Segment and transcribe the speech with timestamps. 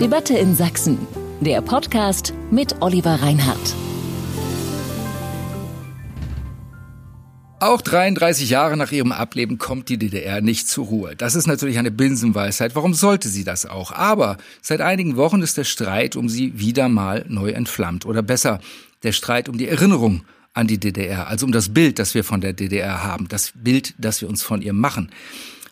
[0.00, 0.96] Debatte in Sachsen.
[1.42, 3.74] Der Podcast mit Oliver Reinhardt.
[7.60, 11.16] Auch 33 Jahre nach ihrem Ableben kommt die DDR nicht zur Ruhe.
[11.16, 12.74] Das ist natürlich eine Binsenweisheit.
[12.74, 13.92] Warum sollte sie das auch?
[13.92, 18.06] Aber seit einigen Wochen ist der Streit um sie wieder mal neu entflammt.
[18.06, 18.60] Oder besser,
[19.02, 20.22] der Streit um die Erinnerung
[20.54, 23.92] an die DDR, also um das Bild, das wir von der DDR haben, das Bild,
[23.98, 25.10] das wir uns von ihr machen.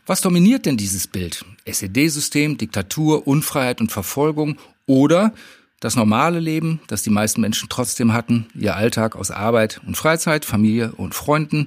[0.09, 1.45] Was dominiert denn dieses Bild?
[1.67, 5.35] SED-System, Diktatur, Unfreiheit und Verfolgung oder
[5.81, 10.47] das normale Leben, das die meisten Menschen trotzdem hatten, ihr Alltag aus Arbeit und Freizeit,
[10.47, 11.67] Familie und Freunden.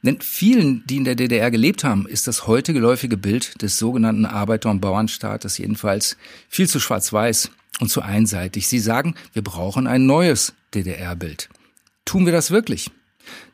[0.00, 4.24] Denn vielen, die in der DDR gelebt haben, ist das heute geläufige Bild des sogenannten
[4.24, 6.16] Arbeiter- und Bauernstaates jedenfalls
[6.48, 8.68] viel zu schwarz-weiß und zu einseitig.
[8.68, 11.50] Sie sagen, wir brauchen ein neues DDR-Bild.
[12.06, 12.90] Tun wir das wirklich?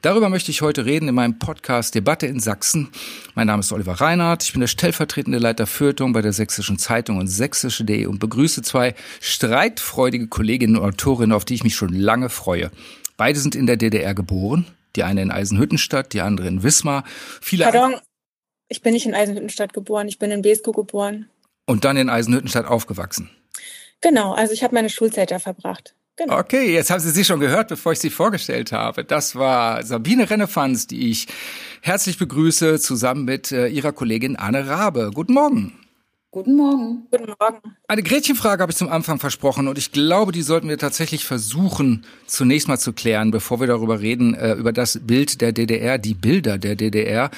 [0.00, 2.90] Darüber möchte ich heute reden in meinem Podcast Debatte in Sachsen.
[3.34, 4.42] Mein Name ist Oliver Reinhardt.
[4.42, 8.94] Ich bin der stellvertretende Leiter Fürtung bei der Sächsischen Zeitung und sächsische.de und begrüße zwei
[9.20, 12.70] streitfreudige Kolleginnen und Autorinnen, auf die ich mich schon lange freue.
[13.16, 14.66] Beide sind in der DDR geboren.
[14.96, 17.04] Die eine in Eisenhüttenstadt, die andere in Wismar.
[17.40, 17.94] Viele Pardon,
[18.68, 21.28] ich bin nicht in Eisenhüttenstadt geboren, ich bin in Besko geboren.
[21.66, 23.30] Und dann in Eisenhüttenstadt aufgewachsen.
[24.00, 25.94] Genau, also ich habe meine Schulzeit da verbracht.
[26.22, 26.38] Genau.
[26.38, 29.04] Okay, jetzt haben Sie sie schon gehört, bevor ich sie vorgestellt habe.
[29.04, 31.26] Das war Sabine Rennefanz, die ich
[31.80, 35.10] herzlich begrüße, zusammen mit äh, ihrer Kollegin Anne Rabe.
[35.12, 35.72] Guten Morgen.
[36.30, 37.08] Guten Morgen.
[37.10, 37.58] Guten Morgen.
[37.88, 42.04] Eine Gretchenfrage habe ich zum Anfang versprochen und ich glaube, die sollten wir tatsächlich versuchen,
[42.26, 46.14] zunächst mal zu klären, bevor wir darüber reden, äh, über das Bild der DDR, die
[46.14, 47.30] Bilder der DDR.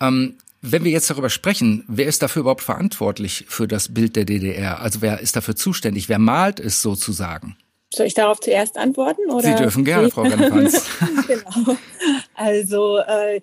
[0.00, 4.24] Ähm, wenn wir jetzt darüber sprechen, wer ist dafür überhaupt verantwortlich für das Bild der
[4.24, 4.80] DDR?
[4.80, 6.08] Also wer ist dafür zuständig?
[6.08, 7.56] Wer malt es sozusagen?
[7.92, 9.30] Soll ich darauf zuerst antworten?
[9.30, 9.42] Oder?
[9.42, 10.88] Sie dürfen gerne, Frau Rennefanz.
[11.26, 11.76] genau.
[12.34, 13.40] Also äh,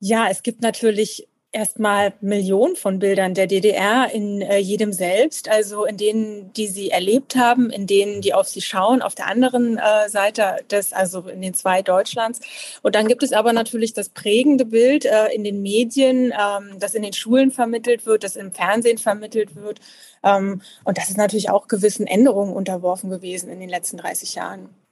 [0.00, 5.84] ja, es gibt natürlich erstmal Millionen von Bildern der DDR in äh, jedem selbst, also
[5.84, 9.78] in denen, die sie erlebt haben, in denen, die auf sie schauen, auf der anderen
[9.78, 12.40] äh, Seite des, also in den zwei Deutschlands.
[12.82, 16.94] Und dann gibt es aber natürlich das prägende Bild äh, in den Medien, ähm, das
[16.94, 19.80] in den Schulen vermittelt wird, das im Fernsehen vermittelt wird.
[20.24, 24.83] Ähm, und das ist natürlich auch gewissen Änderungen unterworfen gewesen in den letzten 30 Jahren.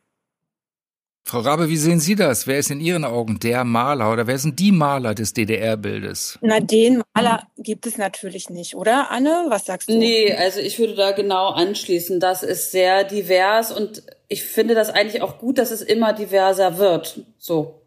[1.24, 2.46] Frau Rabe, wie sehen Sie das?
[2.46, 6.38] Wer ist in Ihren Augen der Maler oder wer sind die Maler des DDR-Bildes?
[6.42, 9.46] Na, den Maler gibt es natürlich nicht, oder Anne?
[9.48, 9.96] Was sagst du?
[9.96, 12.18] Nee, also ich würde da genau anschließen.
[12.18, 16.78] Das ist sehr divers und ich finde das eigentlich auch gut, dass es immer diverser
[16.78, 17.24] wird.
[17.38, 17.80] So.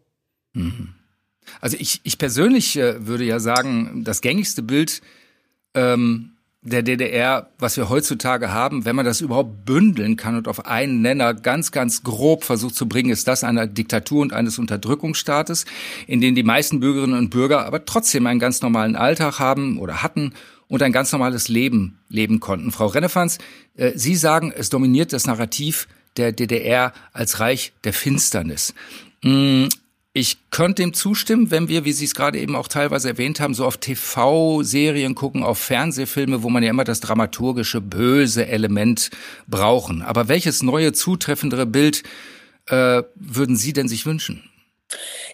[0.54, 0.94] Mhm.
[1.60, 5.02] Also ich, ich persönlich äh, würde ja sagen, das gängigste Bild
[5.74, 6.35] ähm,
[6.66, 11.00] der DDR, was wir heutzutage haben, wenn man das überhaupt bündeln kann und auf einen
[11.00, 15.64] Nenner ganz, ganz grob versucht zu bringen, ist das einer Diktatur und eines Unterdrückungsstaates,
[16.06, 20.02] in denen die meisten Bürgerinnen und Bürger aber trotzdem einen ganz normalen Alltag haben oder
[20.02, 20.32] hatten
[20.68, 22.72] und ein ganz normales Leben leben konnten.
[22.72, 23.38] Frau Rennefanz,
[23.76, 28.74] äh, Sie sagen, es dominiert das Narrativ der DDR als Reich der Finsternis.
[30.18, 33.52] Ich könnte dem zustimmen, wenn wir, wie Sie es gerade eben auch teilweise erwähnt haben,
[33.52, 39.10] so auf TV-Serien gucken, auf Fernsehfilme, wo man ja immer das dramaturgische, böse Element
[39.46, 40.00] brauchen.
[40.00, 42.02] Aber welches neue, zutreffendere Bild
[42.64, 44.42] äh, würden Sie denn sich wünschen?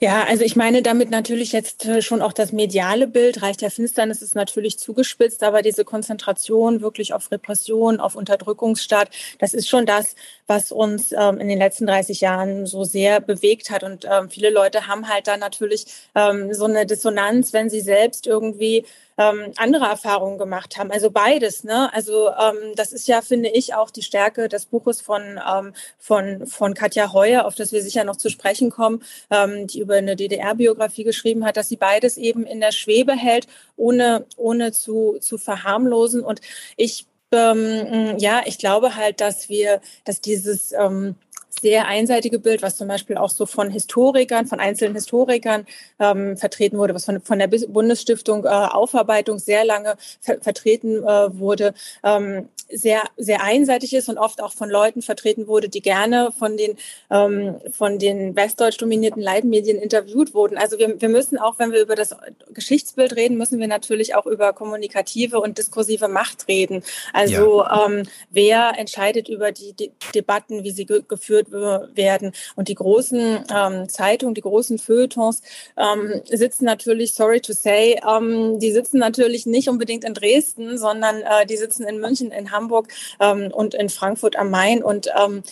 [0.00, 3.42] Ja, also ich meine damit natürlich jetzt äh, schon auch das mediale Bild.
[3.42, 9.52] Reich der Finsternis ist natürlich zugespitzt, aber diese Konzentration wirklich auf Repression, auf Unterdrückungsstaat, das
[9.54, 10.14] ist schon das,
[10.46, 13.84] was uns ähm, in den letzten 30 Jahren so sehr bewegt hat.
[13.84, 18.26] Und ähm, viele Leute haben halt da natürlich ähm, so eine Dissonanz, wenn sie selbst
[18.26, 18.84] irgendwie
[19.18, 20.90] ähm, andere Erfahrungen gemacht haben.
[20.90, 21.64] Also beides.
[21.64, 21.92] Ne?
[21.92, 26.46] Also ähm, das ist ja, finde ich, auch die Stärke des Buches von, ähm, von,
[26.46, 30.16] von Katja Heuer, auf das wir sicher noch zu sprechen kommen, ähm, die über eine
[30.16, 33.46] DDR-Biografie geschrieben hat, dass sie beides eben in der Schwebe hält,
[33.76, 36.22] ohne, ohne zu, zu verharmlosen.
[36.22, 36.40] Und
[36.76, 41.16] ich ähm, ja, ich glaube halt, dass wir, dass dieses ähm,
[41.62, 45.64] sehr einseitige Bild, was zum Beispiel auch so von Historikern, von einzelnen Historikern
[46.00, 51.38] ähm, vertreten wurde, was von, von der Bundesstiftung äh, Aufarbeitung sehr lange ver vertreten äh,
[51.38, 51.72] wurde,
[52.02, 56.56] ähm, sehr, sehr einseitig ist und oft auch von Leuten vertreten wurde, die gerne von
[56.56, 56.76] den,
[57.10, 60.56] ähm, von den westdeutsch dominierten Leitmedien interviewt wurden.
[60.56, 62.16] Also wir, wir müssen auch, wenn wir über das
[62.52, 66.82] Geschichtsbild reden, müssen wir natürlich auch über kommunikative und diskursive Macht reden.
[67.12, 67.86] Also ja.
[67.86, 72.32] ähm, wer entscheidet über die, die Debatten, wie sie ge geführt werden.
[72.56, 75.42] Und die großen ähm, Zeitungen, die großen Feuilletons
[75.76, 81.22] ähm, sitzen natürlich, sorry to say, ähm, die sitzen natürlich nicht unbedingt in Dresden, sondern
[81.22, 82.88] äh, die sitzen in München, in Hamburg
[83.20, 84.82] ähm, und in Frankfurt am Main.
[84.82, 85.42] Und ähm,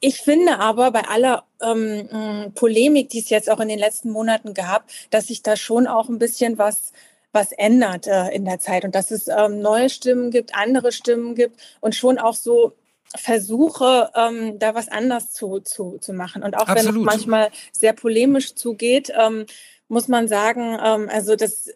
[0.00, 4.52] ich finde aber bei aller ähm, Polemik, die es jetzt auch in den letzten Monaten
[4.52, 6.92] gab, dass sich da schon auch ein bisschen was
[7.34, 11.34] was ändert äh, in der Zeit und dass es ähm, neue Stimmen gibt, andere Stimmen
[11.34, 12.72] gibt und schon auch so
[13.14, 16.42] Versuche, ähm, da was anders zu, zu, zu machen.
[16.42, 16.94] Und auch Absolut.
[16.94, 19.46] wenn es manchmal sehr polemisch zugeht, ähm,
[19.88, 21.70] muss man sagen, ähm, also das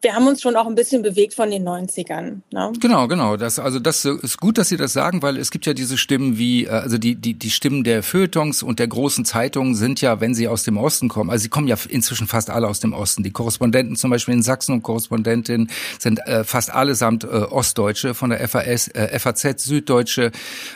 [0.00, 2.40] wir haben uns schon auch ein bisschen bewegt von den 90ern.
[2.52, 2.72] Ne?
[2.78, 3.36] Genau, genau.
[3.36, 6.38] Das, also das ist gut, dass Sie das sagen, weil es gibt ja diese Stimmen
[6.38, 10.20] wie, äh, also die, die, die Stimmen der Feuilletons und der großen Zeitungen sind ja,
[10.20, 12.92] wenn sie aus dem Osten kommen, also sie kommen ja inzwischen fast alle aus dem
[12.92, 13.24] Osten.
[13.24, 15.68] Die Korrespondenten zum Beispiel in Sachsen und Korrespondentinnen
[15.98, 20.30] sind äh, fast allesamt äh, Ostdeutsche von der FAS, äh, FAZ, Süddeutsche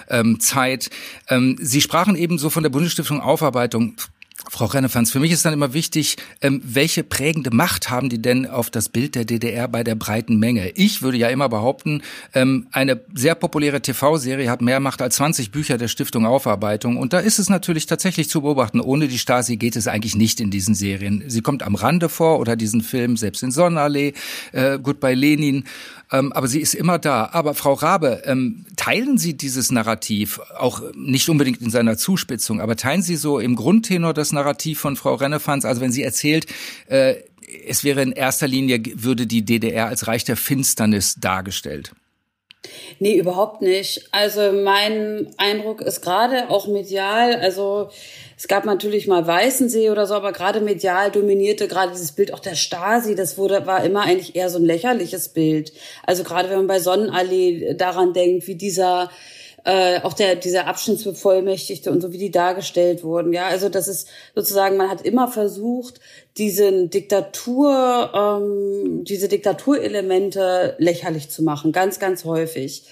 [0.09, 0.91] ähm, Zeit.
[1.29, 3.95] Ähm, sie sprachen eben so von der Bundesstiftung Aufarbeitung
[4.49, 8.47] Frau Rennefanz, für mich ist dann immer wichtig, ähm, welche prägende Macht haben die denn
[8.47, 10.71] auf das Bild der DDR bei der breiten Menge?
[10.71, 12.03] Ich würde ja immer behaupten,
[12.35, 16.97] ähm, eine sehr populäre TV-Serie hat mehr Macht als 20 Bücher der Stiftung Aufarbeitung.
[16.97, 18.81] Und da ist es natürlich tatsächlich zu beobachten.
[18.81, 21.23] Ohne die Stasi geht es eigentlich nicht in diesen Serien.
[21.27, 24.15] Sie kommt am Rande vor oder diesen Film selbst in Sonnenallee,
[24.53, 25.65] äh, Goodbye Lenin.
[26.13, 27.31] Ähm, aber sie ist immer da.
[27.33, 32.77] Aber Frau Rabe, ähm, teilen Sie dieses Narrativ, auch nicht unbedingt in seiner Zuspitzung, aber
[32.77, 35.65] teilen Sie so im Grundtenor das Narrativ von Frau Rennefanz?
[35.65, 36.47] Also wenn sie erzählt,
[36.89, 37.17] äh,
[37.67, 41.93] es wäre in erster Linie, würde die DDR als Reich der Finsternis dargestellt.
[42.99, 44.09] Nee, überhaupt nicht.
[44.13, 47.91] Also mein Eindruck ist gerade auch medial, also
[48.41, 52.39] es gab natürlich mal Weißensee oder so, aber gerade medial dominierte gerade dieses Bild auch
[52.39, 55.75] der Stasi, das wurde, war immer eigentlich eher so ein lächerliches Bild.
[56.07, 59.11] Also gerade wenn man bei Sonnenallee daran denkt, wie dieser
[59.65, 63.35] äh, auch der dieser Abschnittsbevollmächtigte und so wie die dargestellt wurden.
[63.35, 66.01] Ja, also das ist sozusagen, man hat immer versucht,
[66.39, 72.85] diesen Diktatur, ähm, diese Diktaturelemente lächerlich zu machen, ganz, ganz häufig.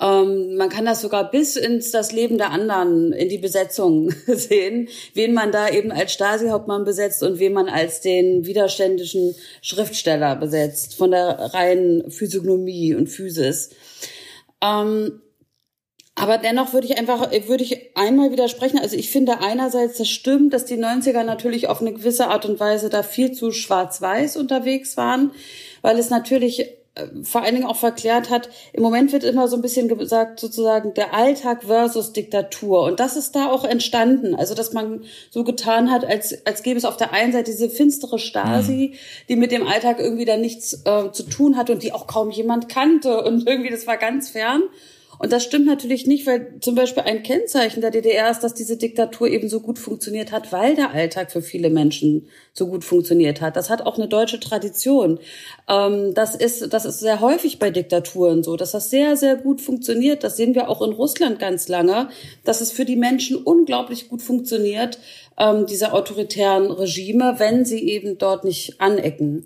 [0.00, 4.88] Ähm, man kann das sogar bis ins das Leben der anderen, in die Besetzung sehen,
[5.14, 10.94] wen man da eben als Stasi-Hauptmann besetzt und wen man als den widerständischen Schriftsteller besetzt,
[10.94, 13.70] von der reinen Physiognomie und Physis.
[14.62, 15.20] Ähm,
[16.14, 18.78] aber dennoch würde ich einfach, würde ich einmal widersprechen.
[18.78, 22.60] Also ich finde einerseits, das stimmt, dass die 90er natürlich auf eine gewisse Art und
[22.60, 25.32] Weise da viel zu schwarz-weiß unterwegs waren,
[25.80, 26.79] weil es natürlich
[27.22, 30.94] vor allen Dingen auch verklärt hat, im Moment wird immer so ein bisschen gesagt, sozusagen
[30.94, 32.82] der Alltag versus Diktatur.
[32.84, 34.34] Und das ist da auch entstanden.
[34.34, 37.70] Also, dass man so getan hat, als, als gäbe es auf der einen Seite diese
[37.70, 38.98] finstere Stasi, mhm.
[39.28, 42.30] die mit dem Alltag irgendwie da nichts äh, zu tun hat und die auch kaum
[42.30, 43.22] jemand kannte.
[43.22, 44.62] Und irgendwie, das war ganz fern.
[45.20, 48.78] Und das stimmt natürlich nicht, weil zum Beispiel ein Kennzeichen der DDR ist, dass diese
[48.78, 53.42] Diktatur eben so gut funktioniert hat, weil der Alltag für viele Menschen so gut funktioniert
[53.42, 53.54] hat.
[53.54, 55.18] Das hat auch eine deutsche Tradition.
[55.68, 59.60] Ähm, das ist, das ist sehr häufig bei Diktaturen so, dass das sehr, sehr gut
[59.60, 60.24] funktioniert.
[60.24, 62.08] Das sehen wir auch in Russland ganz lange,
[62.44, 64.98] dass es für die Menschen unglaublich gut funktioniert,
[65.38, 69.44] ähm, diese autoritären Regime, wenn sie eben dort nicht anecken.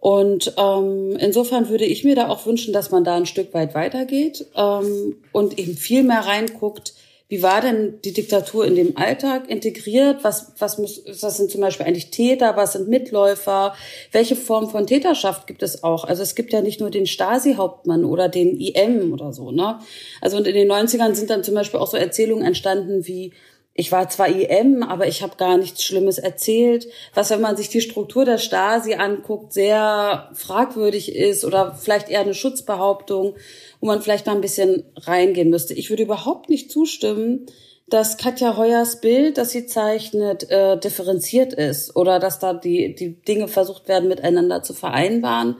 [0.00, 3.74] Und ähm, insofern würde ich mir da auch wünschen, dass man da ein Stück weit
[3.74, 6.94] weitergeht ähm, und eben viel mehr reinguckt,
[7.30, 10.24] wie war denn die Diktatur in dem Alltag integriert?
[10.24, 12.56] Was, was, muss, was sind zum Beispiel eigentlich Täter?
[12.56, 13.72] Was sind Mitläufer?
[14.10, 16.02] Welche Form von Täterschaft gibt es auch?
[16.02, 19.78] Also es gibt ja nicht nur den Stasi-Hauptmann oder den IM oder so, ne?
[20.20, 23.32] Also und in den 90ern sind dann zum Beispiel auch so Erzählungen entstanden wie
[23.80, 27.70] ich war zwar IM, aber ich habe gar nichts Schlimmes erzählt, was, wenn man sich
[27.70, 33.36] die Struktur der Stasi anguckt, sehr fragwürdig ist oder vielleicht eher eine Schutzbehauptung,
[33.80, 35.72] wo man vielleicht mal ein bisschen reingehen müsste.
[35.72, 37.46] Ich würde überhaupt nicht zustimmen,
[37.88, 43.14] dass Katja Heuers Bild, das sie zeichnet, äh, differenziert ist oder dass da die, die
[43.22, 45.56] Dinge versucht werden, miteinander zu vereinbaren.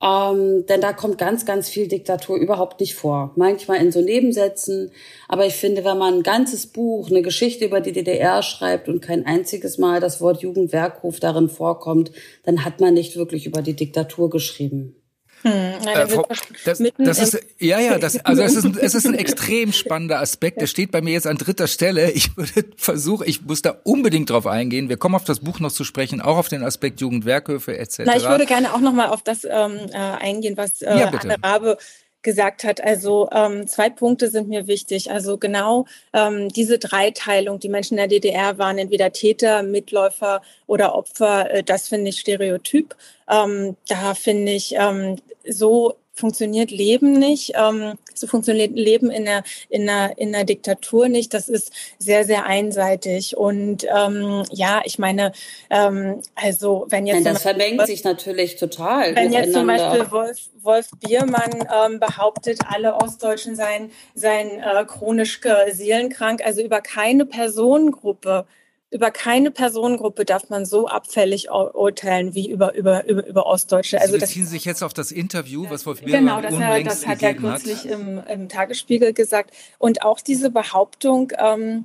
[0.00, 3.32] Ähm, denn da kommt ganz, ganz viel Diktatur überhaupt nicht vor.
[3.34, 4.92] Manchmal in so Nebensätzen.
[5.26, 9.00] Aber ich finde, wenn man ein ganzes Buch, eine Geschichte über die DDR schreibt und
[9.00, 12.12] kein einziges Mal das Wort Jugendwerkhof darin vorkommt,
[12.44, 14.94] dann hat man nicht wirklich über die Diktatur geschrieben.
[15.42, 16.26] Hm, äh, Frau,
[16.64, 20.20] das, das ist ja ja das also es ist ein, es ist ein extrem spannender
[20.20, 20.60] Aspekt.
[20.60, 22.10] Der steht bei mir jetzt an dritter Stelle.
[22.10, 24.88] Ich würde versuchen, ich muss da unbedingt drauf eingehen.
[24.88, 28.02] Wir kommen auf das Buch noch zu sprechen, auch auf den Aspekt Jugendwerkhöfe etc.
[28.04, 31.08] Na, ich würde gerne auch noch mal auf das ähm, äh, eingehen, was äh, ja,
[31.08, 31.78] Anne Rabe
[32.22, 32.82] gesagt hat.
[32.82, 35.10] Also ähm, zwei Punkte sind mir wichtig.
[35.10, 40.94] Also genau ähm, diese Dreiteilung, die Menschen in der DDR waren entweder Täter, Mitläufer oder
[40.94, 42.96] Opfer, äh, das finde ich stereotyp.
[43.30, 45.16] Ähm, da finde ich ähm,
[45.48, 51.08] so funktioniert Leben nicht, ähm, so funktioniert Leben in der, in, der, in der Diktatur
[51.08, 51.32] nicht.
[51.32, 53.36] Das ist sehr, sehr einseitig.
[53.36, 55.32] Und ähm, ja, ich meine,
[55.70, 57.24] ähm, also wenn jetzt...
[57.24, 59.14] Nein, das vermengt sich natürlich total.
[59.14, 65.40] Wenn jetzt zum Beispiel Wolf, Wolf Biermann ähm, behauptet, alle Ostdeutschen seien, seien äh, chronisch
[65.70, 68.46] seelenkrank, also über keine Personengruppe
[68.90, 74.00] über keine Personengruppe darf man so abfällig urteilen wie über, über, über, über Ostdeutsche.
[74.00, 76.82] Also Sie beziehen das, sich jetzt auf das Interview, was Wolf Biermann Genau, das, er,
[76.82, 79.52] das hat er kürzlich im, im Tagesspiegel gesagt.
[79.78, 81.84] Und auch diese Behauptung, ähm,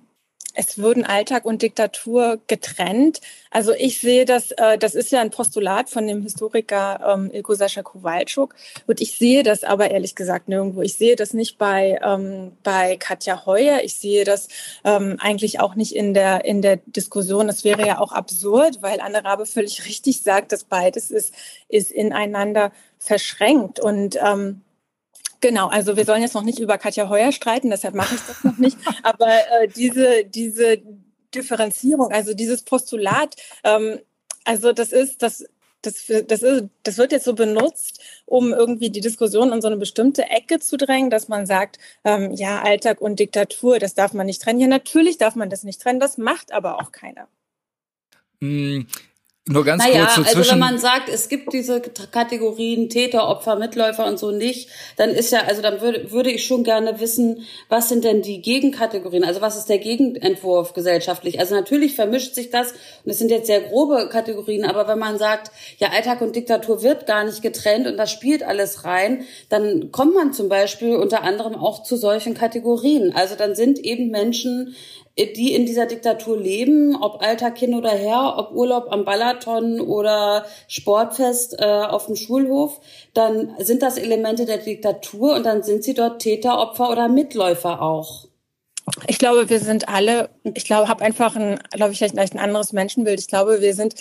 [0.53, 3.22] es würden Alltag und Diktatur getrennt.
[3.50, 7.55] Also ich sehe das, äh, das ist ja ein Postulat von dem Historiker ähm, Ilko
[7.55, 8.55] Sascha Kowalczuk.
[8.88, 10.81] Und ich sehe das aber ehrlich gesagt nirgendwo.
[10.81, 13.81] Ich sehe das nicht bei, ähm, bei Katja Heuer.
[13.83, 14.48] Ich sehe das
[14.83, 17.48] ähm, eigentlich auch nicht in der, in der Diskussion.
[17.48, 21.33] Das wäre ja auch absurd, weil Anne Rabe völlig richtig sagt, dass beides ist,
[21.67, 23.79] ist ineinander verschränkt.
[23.79, 24.62] Und ähm,
[25.43, 28.45] Genau, also wir sollen jetzt noch nicht über Katja Heuer streiten, deshalb mache ich das
[28.45, 28.77] noch nicht.
[29.03, 30.81] Aber äh, diese, diese
[31.35, 33.35] Differenzierung, also dieses Postulat,
[33.65, 34.00] ähm,
[34.45, 35.43] also das ist, das,
[35.81, 39.75] das, das, ist, das wird jetzt so benutzt, um irgendwie die Diskussion in so eine
[39.75, 44.27] bestimmte Ecke zu drängen, dass man sagt, ähm, ja, Alltag und Diktatur, das darf man
[44.27, 44.62] nicht trennen.
[44.62, 47.27] Ja, natürlich darf man das nicht trennen, das macht aber auch keiner.
[48.39, 48.88] Hm,
[49.45, 53.57] nur ganz naja, kurz so also wenn man sagt, es gibt diese Kategorien Täter, Opfer,
[53.57, 57.45] Mitläufer und so nicht, dann ist ja, also dann würde, würde ich schon gerne wissen,
[57.67, 59.25] was sind denn die Gegenkategorien?
[59.25, 61.41] Also was ist der Gegenentwurf gesellschaftlich?
[61.41, 62.71] Also natürlich vermischt sich das
[63.03, 66.81] und es sind jetzt sehr grobe Kategorien, aber wenn man sagt, ja, Alltag und Diktatur
[66.81, 71.23] wird gar nicht getrennt und das spielt alles rein, dann kommt man zum Beispiel unter
[71.23, 73.13] anderem auch zu solchen Kategorien.
[73.13, 74.73] Also dann sind eben Menschen
[75.17, 80.46] die in dieser Diktatur leben, ob Alltag hin oder her, ob Urlaub am Balaton oder
[80.67, 82.82] Sportfest äh, auf dem Schulhof,
[83.13, 87.82] dann sind das Elemente der Diktatur und dann sind sie dort Täter, Opfer oder Mitläufer
[87.82, 88.27] auch.
[89.08, 92.74] Ich glaube, wir sind alle, ich glaube, habe einfach ein, glaube ich, vielleicht ein anderes
[92.74, 93.20] Menschenbild.
[93.20, 93.96] Ich glaube, wir sind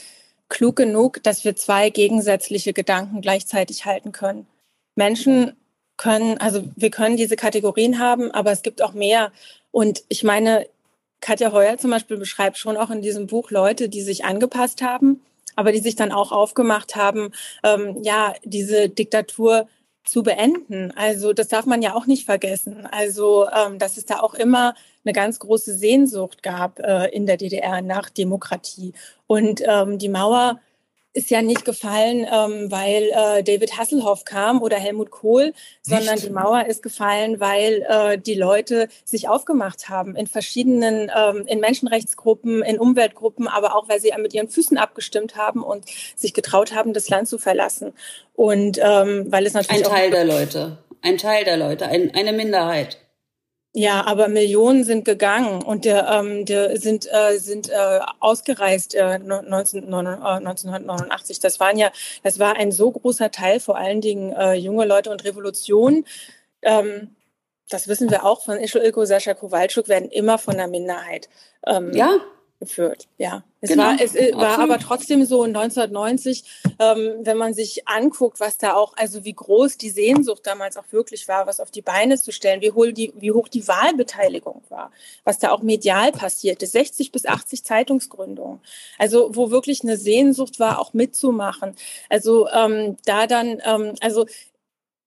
[0.49, 4.47] klug genug, dass wir zwei gegensätzliche Gedanken gleichzeitig halten können.
[4.97, 5.53] Menschen
[5.97, 9.31] können, also wir können diese Kategorien haben, aber es gibt auch mehr.
[9.71, 10.67] Und ich meine,
[11.23, 15.23] Katja Heuer zum Beispiel beschreibt schon auch in diesem Buch Leute, die sich angepasst haben,
[15.57, 17.31] aber die sich dann auch aufgemacht haben,
[17.63, 19.69] ähm, ja, diese Diktatur
[20.05, 20.93] zu beenden.
[20.97, 22.87] Also das darf man ja auch nicht vergessen.
[22.91, 24.75] Also ähm, dass es da auch immer
[25.05, 28.93] eine ganz große Sehnsucht gab äh, in der DDR nach Demokratie.
[29.27, 30.61] Und ähm, die Mauer
[31.15, 35.53] ist ja nicht gefallen, ähm, weil äh, David Hasselhoff kam oder Helmut Kohl,
[35.83, 36.27] sondern nicht?
[36.27, 41.61] die Mauer ist gefallen, weil äh, die Leute sich aufgemacht haben in verschiedenen, ähm, in
[41.61, 45.85] Menschenrechtsgruppen, in Umweltgruppen, aber auch, weil sie mit ihren Füßen abgestimmt haben und
[46.17, 47.93] sich getraut haben, das Land zu verlassen.
[48.35, 52.33] Und ähm, weil es natürlich ein Teil der Leute, ein Teil der Leute, ein, eine
[52.33, 52.99] Minderheit.
[53.75, 59.01] Ja, aber Millionen sind gegangen und der, ähm, der sind, äh, sind äh, ausgereist äh,
[59.01, 61.41] 1989.
[61.41, 61.91] Das waren ja,
[62.23, 66.05] das war ein so großer Teil, vor allen Dingen äh, junge Leute und Revolution.
[66.61, 67.17] Ähm,
[67.71, 71.31] das wissen wir auch von Ischel Ilko, Sascha Kowalczuk, werden immer von der Minderheit
[71.67, 72.19] ähm, ja
[72.61, 73.09] geführt.
[73.17, 74.37] Ja, es genau, war, es absolut.
[74.41, 76.43] war aber trotzdem so 1990,
[76.81, 80.85] ähm, wenn man sich anguckt, was da auch, also wie groß die Sehnsucht damals auch
[80.91, 84.63] wirklich war, was auf die Beine zu stellen, wie hoch die, wie hoch die Wahlbeteiligung
[84.69, 84.91] war,
[85.23, 88.59] was da auch medial passierte, 60 bis 80 Zeitungsgründungen,
[88.99, 91.77] also wo wirklich eine Sehnsucht war, auch mitzumachen.
[92.09, 94.27] Also ähm, da dann, ähm, also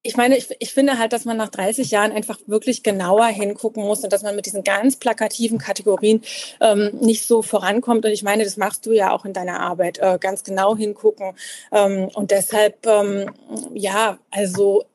[0.05, 3.83] ich meine, ich, ich finde halt, dass man nach 30 Jahren einfach wirklich genauer hingucken
[3.83, 6.21] muss und dass man mit diesen ganz plakativen Kategorien
[6.61, 8.05] ähm, nicht so vorankommt.
[8.05, 11.33] Und ich meine, das machst du ja auch in deiner Arbeit, äh, ganz genau hingucken.
[11.71, 13.31] Ähm, und deshalb, ähm,
[13.73, 14.85] ja, also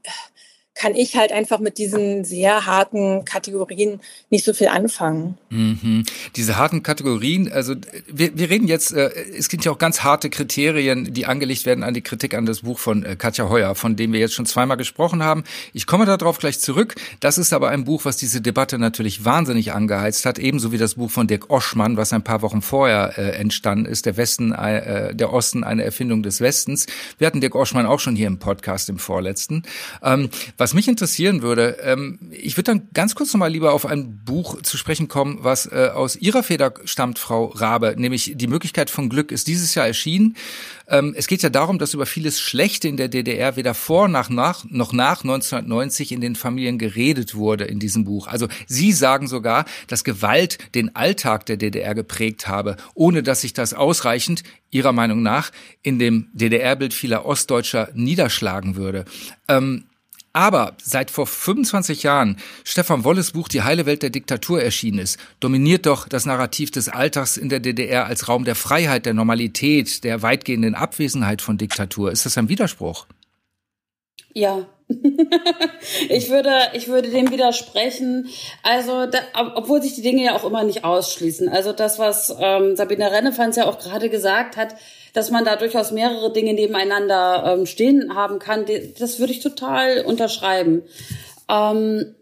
[0.74, 4.00] kann ich halt einfach mit diesen sehr harten Kategorien
[4.30, 5.36] nicht so viel anfangen.
[5.50, 6.04] Mhm.
[6.36, 7.74] Diese harten Kategorien, also
[8.06, 11.82] wir, wir reden jetzt, äh, es gibt ja auch ganz harte Kriterien, die angelegt werden
[11.82, 14.46] an die Kritik an das Buch von äh, Katja Heuer, von dem wir jetzt schon
[14.46, 15.44] zweimal gesprochen haben.
[15.72, 16.94] Ich komme darauf gleich zurück.
[17.18, 20.94] Das ist aber ein Buch, was diese Debatte natürlich wahnsinnig angeheizt hat, ebenso wie das
[20.94, 25.14] Buch von Dirk Oschmann, was ein paar Wochen vorher äh, entstanden ist, der Westen, äh,
[25.14, 26.86] der Osten, eine Erfindung des Westens.
[27.18, 29.64] Wir hatten Dirk Oschmann auch schon hier im Podcast im vorletzten.
[30.02, 33.86] Ähm, was was mich interessieren würde, ähm, ich würde dann ganz kurz nochmal lieber auf
[33.86, 38.46] ein Buch zu sprechen kommen, was äh, aus Ihrer Feder stammt, Frau Rabe, nämlich Die
[38.46, 40.36] Möglichkeit von Glück ist dieses Jahr erschienen.
[40.86, 44.30] Ähm, es geht ja darum, dass über vieles Schlechte in der DDR weder vor nach,
[44.30, 48.28] nach noch nach 1990 in den Familien geredet wurde in diesem Buch.
[48.28, 53.54] Also Sie sagen sogar, dass Gewalt den Alltag der DDR geprägt habe, ohne dass sich
[53.54, 55.50] das ausreichend Ihrer Meinung nach
[55.82, 59.04] in dem DDR-Bild vieler Ostdeutscher niederschlagen würde.
[59.48, 59.86] Ähm,
[60.32, 65.18] aber seit vor 25 Jahren Stefan Wolles Buch Die heile Welt der Diktatur erschienen ist,
[65.40, 70.04] dominiert doch das Narrativ des Alltags in der DDR als Raum der Freiheit, der Normalität,
[70.04, 72.12] der weitgehenden Abwesenheit von Diktatur.
[72.12, 73.06] Ist das ein Widerspruch?
[74.32, 74.66] Ja,
[76.08, 78.28] ich würde, ich würde dem widersprechen.
[78.62, 79.18] Also, da,
[79.54, 81.48] obwohl sich die Dinge ja auch immer nicht ausschließen.
[81.48, 84.74] Also das, was ähm, Sabine Rennefans ja auch gerade gesagt hat,
[85.12, 88.66] dass man da durchaus mehrere Dinge nebeneinander ähm, stehen haben kann,
[88.98, 90.82] das würde ich total unterschreiben.
[91.48, 92.14] Ähm,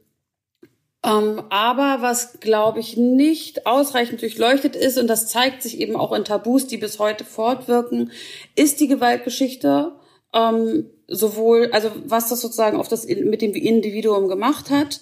[1.05, 6.13] ähm, aber was, glaube ich, nicht ausreichend durchleuchtet ist, und das zeigt sich eben auch
[6.13, 8.11] in Tabus, die bis heute fortwirken,
[8.57, 9.93] ist die Gewaltgeschichte.
[10.35, 15.01] Ähm, sowohl, also was das sozusagen auf das mit dem Individuum gemacht hat,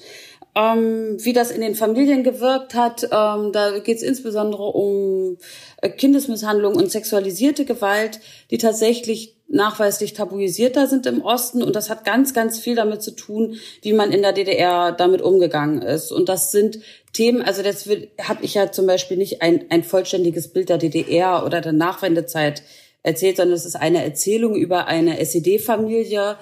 [0.56, 3.04] ähm, wie das in den Familien gewirkt hat.
[3.04, 5.36] Ähm, da geht es insbesondere um
[5.82, 8.20] äh, Kindesmisshandlung und sexualisierte Gewalt,
[8.50, 11.62] die tatsächlich nachweislich tabuisierter sind im Osten.
[11.62, 15.20] Und das hat ganz, ganz viel damit zu tun, wie man in der DDR damit
[15.20, 16.10] umgegangen ist.
[16.10, 16.80] Und das sind
[17.12, 21.44] Themen, also das habe ich ja zum Beispiel nicht ein, ein vollständiges Bild der DDR
[21.44, 22.62] oder der Nachwendezeit
[23.02, 26.36] erzählt, sondern es ist eine Erzählung über eine SED-Familie,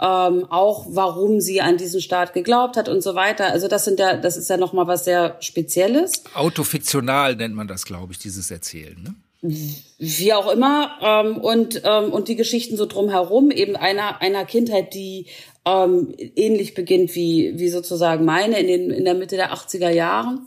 [0.00, 3.52] ähm, auch warum sie an diesen Staat geglaubt hat und so weiter.
[3.52, 6.24] Also das sind ja, das ist ja nochmal was sehr Spezielles.
[6.34, 9.02] Autofiktional nennt man das, glaube ich, dieses Erzählen.
[9.02, 9.14] Ne?
[9.42, 14.92] wie auch immer ähm, und ähm, und die Geschichten so drumherum eben einer einer Kindheit
[14.92, 15.28] die
[15.64, 20.40] ähm, ähnlich beginnt wie wie sozusagen meine in den in der Mitte der 80er Jahre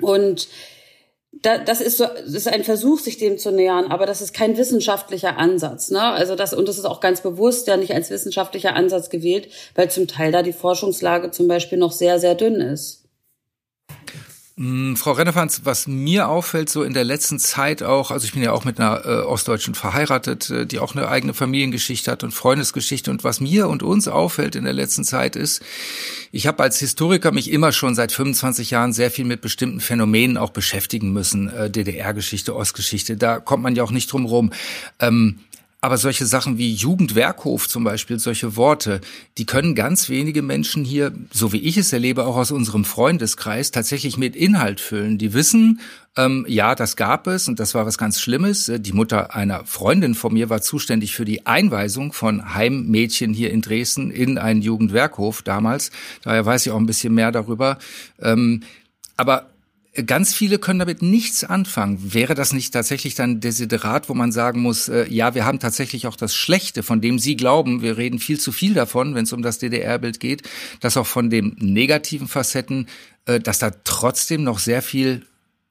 [0.00, 0.46] und
[1.32, 4.34] da, das ist so, das ist ein Versuch, sich dem zu nähern, aber das ist
[4.34, 5.90] kein wissenschaftlicher Ansatz.
[5.90, 6.02] Ne?
[6.02, 9.90] Also das und das ist auch ganz bewusst ja nicht als wissenschaftlicher Ansatz gewählt, weil
[9.90, 13.04] zum Teil da die Forschungslage zum Beispiel noch sehr sehr dünn ist.
[14.56, 18.42] Mm, Frau Rennefanz, was mir auffällt, so in der letzten Zeit auch, also ich bin
[18.42, 22.32] ja auch mit einer äh, Ostdeutschen verheiratet, äh, die auch eine eigene Familiengeschichte hat und
[22.32, 23.10] Freundesgeschichte.
[23.10, 25.62] Und was mir und uns auffällt in der letzten Zeit ist,
[26.32, 30.36] ich habe als Historiker mich immer schon seit 25 Jahren sehr viel mit bestimmten Phänomenen
[30.36, 31.48] auch beschäftigen müssen.
[31.48, 34.52] Äh, DDR-Geschichte, Ostgeschichte, da kommt man ja auch nicht drum rum.
[35.00, 35.38] Ähm,
[35.82, 39.00] aber solche Sachen wie Jugendwerkhof zum Beispiel, solche Worte,
[39.36, 43.72] die können ganz wenige Menschen hier, so wie ich es erlebe, auch aus unserem Freundeskreis,
[43.72, 45.18] tatsächlich mit Inhalt füllen.
[45.18, 45.80] Die wissen,
[46.16, 48.70] ähm, ja, das gab es und das war was ganz Schlimmes.
[48.72, 53.60] Die Mutter einer Freundin von mir war zuständig für die Einweisung von Heimmädchen hier in
[53.60, 55.90] Dresden in einen Jugendwerkhof damals.
[56.22, 57.78] Daher weiß ich auch ein bisschen mehr darüber.
[58.20, 58.62] Ähm,
[59.16, 59.51] aber
[60.06, 62.14] Ganz viele können damit nichts anfangen.
[62.14, 66.06] Wäre das nicht tatsächlich dann Desiderat, wo man sagen muss, äh, ja, wir haben tatsächlich
[66.06, 69.34] auch das Schlechte, von dem Sie glauben, wir reden viel zu viel davon, wenn es
[69.34, 70.48] um das DDR-Bild geht,
[70.80, 72.88] dass auch von den negativen Facetten,
[73.26, 75.26] äh, dass da trotzdem noch sehr viel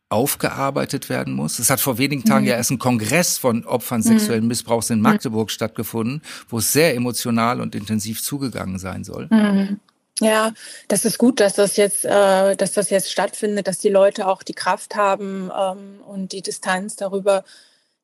[0.10, 1.57] aufgearbeitet werden muss.
[1.57, 2.49] Es hat vor wenigen Tagen mhm.
[2.49, 4.49] ja erst ein Kongress von Opfern sexuellen mhm.
[4.49, 5.51] Missbrauchs in Magdeburg mhm.
[5.51, 9.27] stattgefunden, wo es sehr emotional und intensiv zugegangen sein soll.
[9.31, 9.79] Mhm.
[10.19, 10.54] Ja,
[10.88, 14.43] das ist gut, dass das jetzt, äh, dass das jetzt stattfindet, dass die Leute auch
[14.43, 17.43] die Kraft haben ähm, und die Distanz darüber,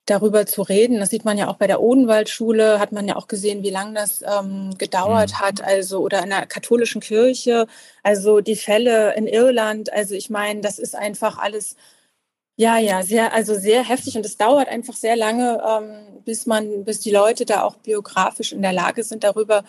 [0.06, 1.00] darüber zu reden.
[1.00, 3.94] Das sieht man ja auch bei der Odenwaldschule, hat man ja auch gesehen, wie lange
[3.94, 5.40] das ähm, gedauert mhm.
[5.40, 7.68] hat, also oder in der katholischen Kirche,
[8.04, 9.94] also die Fälle in Irland.
[9.94, 11.76] Also ich meine, das ist einfach alles
[12.60, 16.84] ja, ja, sehr, also sehr heftig und es dauert einfach sehr lange, ähm, bis man,
[16.86, 19.64] bis die Leute da auch biografisch in der Lage sind, darüber,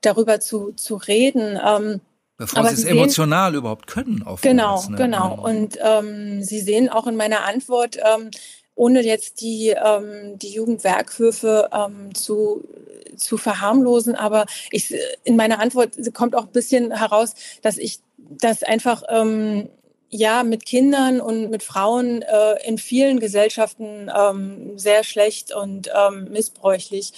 [0.00, 1.56] darüber zu, zu reden.
[1.64, 2.00] Ähm,
[2.36, 4.24] Bevor sie es emotional überhaupt können.
[4.24, 4.96] Auf genau, ne?
[4.96, 5.40] genau.
[5.40, 8.32] Und ähm, Sie sehen auch in meiner Antwort, ähm,
[8.74, 12.64] ohne jetzt die, ähm, die Jugendwerkhöfe ähm, zu,
[13.16, 18.64] zu verharmlosen, aber ich, in meiner Antwort kommt auch ein bisschen heraus, dass ich das
[18.64, 19.68] einfach ähm,
[20.12, 26.28] ja mit Kindern und mit Frauen äh, in vielen Gesellschaften ähm, sehr schlecht und ähm,
[26.30, 27.12] missbräuchlich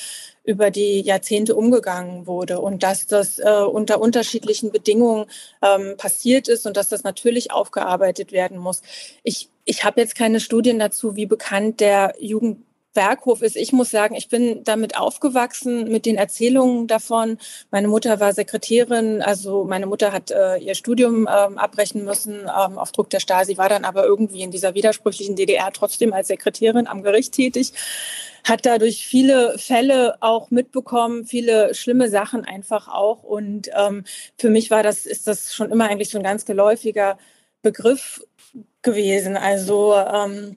[0.45, 5.27] über die Jahrzehnte umgegangen wurde und dass das äh, unter unterschiedlichen Bedingungen
[5.61, 8.83] ähm, passiert ist und dass das natürlich aufgearbeitet werden muss.
[9.25, 12.59] Ich, ich habe jetzt keine Studien dazu, wie bekannt der Jugend
[12.95, 13.57] Werkhof ist.
[13.57, 17.39] Ich muss sagen, ich bin damit aufgewachsen, mit den Erzählungen davon.
[17.71, 22.79] Meine Mutter war Sekretärin, also meine Mutter hat äh, ihr Studium ähm, abbrechen müssen ähm,
[22.79, 26.87] auf Druck der Stasi, war dann aber irgendwie in dieser widersprüchlichen DDR trotzdem als Sekretärin
[26.87, 27.73] am Gericht tätig
[28.45, 33.23] hat dadurch viele Fälle auch mitbekommen, viele schlimme Sachen einfach auch.
[33.23, 34.05] Und ähm,
[34.39, 37.19] für mich war das, ist das schon immer eigentlich so ein ganz geläufiger
[37.63, 38.23] Begriff
[38.83, 39.37] gewesen.
[39.37, 40.57] Also ähm,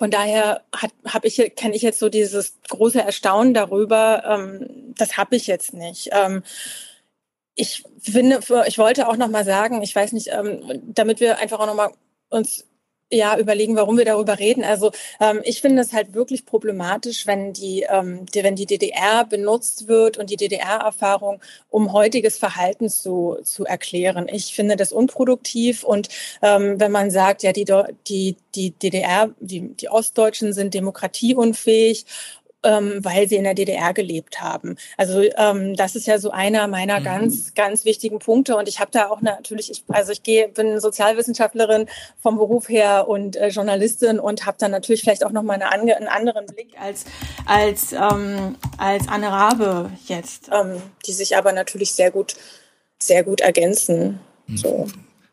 [0.00, 0.62] von daher
[1.06, 4.24] habe ich kenne ich jetzt so dieses große Erstaunen darüber.
[4.24, 6.08] Ähm, das habe ich jetzt nicht.
[6.12, 6.42] Ähm,
[7.54, 11.60] ich finde, ich wollte auch noch mal sagen, ich weiß nicht, ähm, damit wir einfach
[11.60, 11.92] auch noch mal
[12.30, 12.66] uns
[13.12, 14.64] ja überlegen, warum wir darüber reden.
[14.64, 19.24] Also ähm, ich finde es halt wirklich problematisch, wenn die, ähm, die, wenn die DDR
[19.24, 24.28] benutzt wird und die DDR-Erfahrung, um heutiges Verhalten zu, zu erklären.
[24.30, 26.08] Ich finde das unproduktiv und
[26.42, 27.64] ähm, wenn man sagt, ja, die,
[28.06, 32.06] die, die DDR, die, die Ostdeutschen sind demokratieunfähig
[32.62, 34.76] ähm, weil sie in der DDR gelebt haben.
[34.96, 37.04] Also ähm, das ist ja so einer meiner mhm.
[37.04, 38.56] ganz, ganz wichtigen Punkte.
[38.56, 41.86] Und ich habe da auch natürlich, ich, also ich gehe, bin Sozialwissenschaftlerin
[42.20, 46.08] vom Beruf her und äh, Journalistin und habe dann natürlich vielleicht auch nochmal eine, einen
[46.08, 47.04] anderen Blick als,
[47.46, 52.36] als, ähm, als Anne Rabe jetzt, ähm, die sich aber natürlich sehr gut,
[52.98, 54.20] sehr gut ergänzen.
[54.46, 54.56] Mhm.
[54.56, 54.86] So.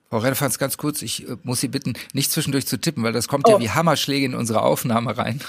[0.10, 3.28] Frau Rennefanz, ganz kurz, ich äh, muss Sie bitten, nicht zwischendurch zu tippen, weil das
[3.28, 3.52] kommt oh.
[3.52, 5.42] ja wie Hammerschläge in unsere Aufnahme rein.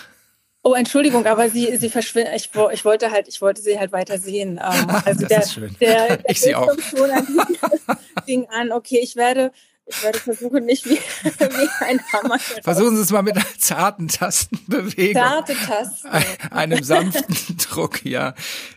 [0.68, 2.34] Oh, Entschuldigung, aber sie, sie verschwindet.
[2.36, 4.60] Ich, ich wollte halt, ich wollte sie halt weiter sehen.
[4.62, 5.76] Ähm, also das der, ist schön.
[5.80, 6.70] Der, der ich sie auch.
[8.26, 9.50] Fing an, okay, ich werde,
[9.86, 12.38] ich werde versuchen, nicht wie, wie ein Hammer.
[12.62, 15.22] Versuchen Sie es mal mit einer zarten Tastenbewegung.
[15.22, 16.08] Zarte Tasten.
[16.50, 18.34] Einem sanften Druck, ja.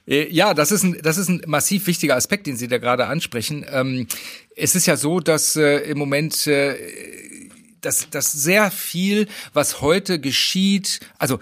[0.07, 3.07] Äh, ja, das ist ein, das ist ein massiv wichtiger Aspekt, den Sie da gerade
[3.07, 3.65] ansprechen.
[3.69, 4.07] Ähm,
[4.55, 6.77] es ist ja so, dass äh, im Moment äh,
[7.81, 11.39] dass, dass sehr viel, was heute geschieht, also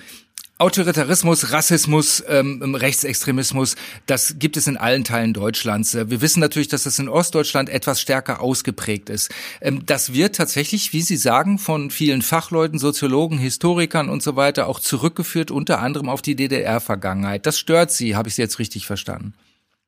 [0.61, 5.93] Autoritarismus, Rassismus, ähm, Rechtsextremismus, das gibt es in allen Teilen Deutschlands.
[5.93, 9.31] Wir wissen natürlich, dass das in Ostdeutschland etwas stärker ausgeprägt ist.
[9.61, 14.67] Ähm, das wird tatsächlich, wie Sie sagen, von vielen Fachleuten, Soziologen, Historikern und so weiter
[14.67, 17.45] auch zurückgeführt, unter anderem auf die DDR-Vergangenheit.
[17.45, 19.35] Das stört Sie, habe ich Sie jetzt richtig verstanden?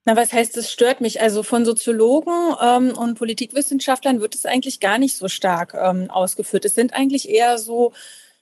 [0.06, 1.20] Na, was heißt, das stört mich?
[1.20, 6.64] Also von Soziologen ähm, und Politikwissenschaftlern wird es eigentlich gar nicht so stark ähm, ausgeführt.
[6.64, 7.92] Es sind eigentlich eher so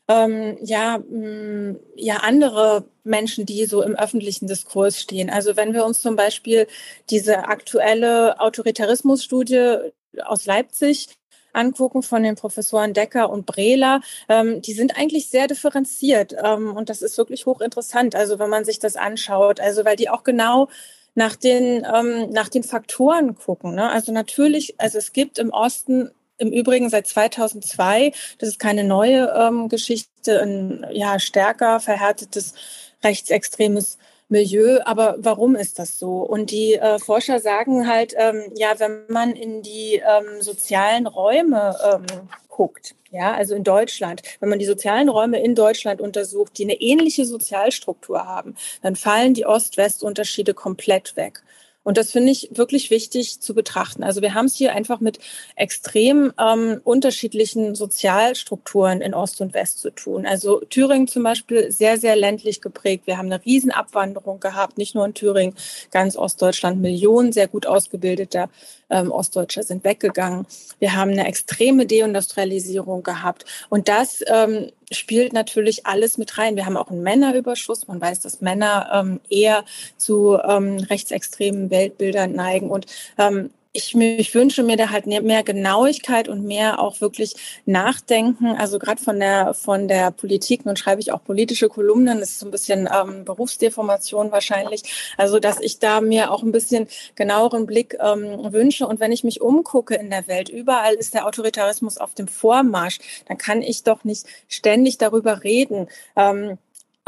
[0.09, 5.29] ähm, ja, mh, mm, ja andere Menschen, die so im öffentlichen Diskurs stehen.
[5.29, 6.67] Also wenn wir uns zum Beispiel
[7.09, 9.91] diese aktuelle Autoritarismusstudie
[10.25, 11.07] aus Leipzig
[11.53, 16.89] angucken von den Professoren Decker und Brehler, ähm, die sind eigentlich sehr differenziert ähm, und
[16.89, 18.15] das ist wirklich hochinteressant.
[18.15, 20.69] Also wenn man sich das anschaut, also weil die auch genau
[21.15, 23.75] nach den, ähm, nach den Faktoren gucken.
[23.75, 23.89] Ne?
[23.89, 29.33] Also natürlich, also es gibt im Osten im Übrigen seit 2002, das ist keine neue
[29.37, 32.55] ähm, Geschichte, ein ja, stärker verhärtetes
[33.03, 33.97] rechtsextremes
[34.29, 34.79] Milieu.
[34.85, 36.21] Aber warum ist das so?
[36.21, 41.75] Und die äh, Forscher sagen halt, ähm, ja, wenn man in die ähm, sozialen Räume
[41.83, 42.05] ähm,
[42.47, 46.79] guckt, ja, also in Deutschland, wenn man die sozialen Räume in Deutschland untersucht, die eine
[46.79, 51.41] ähnliche Sozialstruktur haben, dann fallen die Ost-West-Unterschiede komplett weg.
[51.89, 54.03] Und das finde ich wirklich wichtig zu betrachten.
[54.03, 55.17] Also wir haben es hier einfach mit
[55.55, 60.27] extrem ähm, unterschiedlichen Sozialstrukturen in Ost und West zu tun.
[60.27, 63.07] Also Thüringen zum Beispiel sehr, sehr ländlich geprägt.
[63.07, 65.55] Wir haben eine Riesenabwanderung gehabt, nicht nur in Thüringen,
[65.89, 68.51] ganz Ostdeutschland, Millionen sehr gut ausgebildeter
[68.89, 70.45] ähm, Ostdeutsche sind weggegangen.
[70.79, 73.45] Wir haben eine extreme Deindustrialisierung gehabt.
[73.69, 76.55] Und das ähm, spielt natürlich alles mit rein.
[76.55, 77.87] Wir haben auch einen Männerüberschuss.
[77.87, 79.63] Man weiß, dass Männer ähm, eher
[79.97, 82.69] zu ähm, rechtsextremen Weltbildern neigen.
[82.69, 88.47] Und ähm, ich, ich wünsche mir da halt mehr Genauigkeit und mehr auch wirklich Nachdenken.
[88.57, 92.39] Also gerade von der von der Politik, nun schreibe ich auch politische Kolumnen, das ist
[92.39, 95.13] so ein bisschen ähm, Berufsdeformation wahrscheinlich.
[95.17, 98.87] Also dass ich da mir auch ein bisschen genaueren Blick ähm, wünsche.
[98.87, 102.99] Und wenn ich mich umgucke in der Welt, überall ist der Autoritarismus auf dem Vormarsch,
[103.27, 105.87] dann kann ich doch nicht ständig darüber reden.
[106.15, 106.57] Ähm,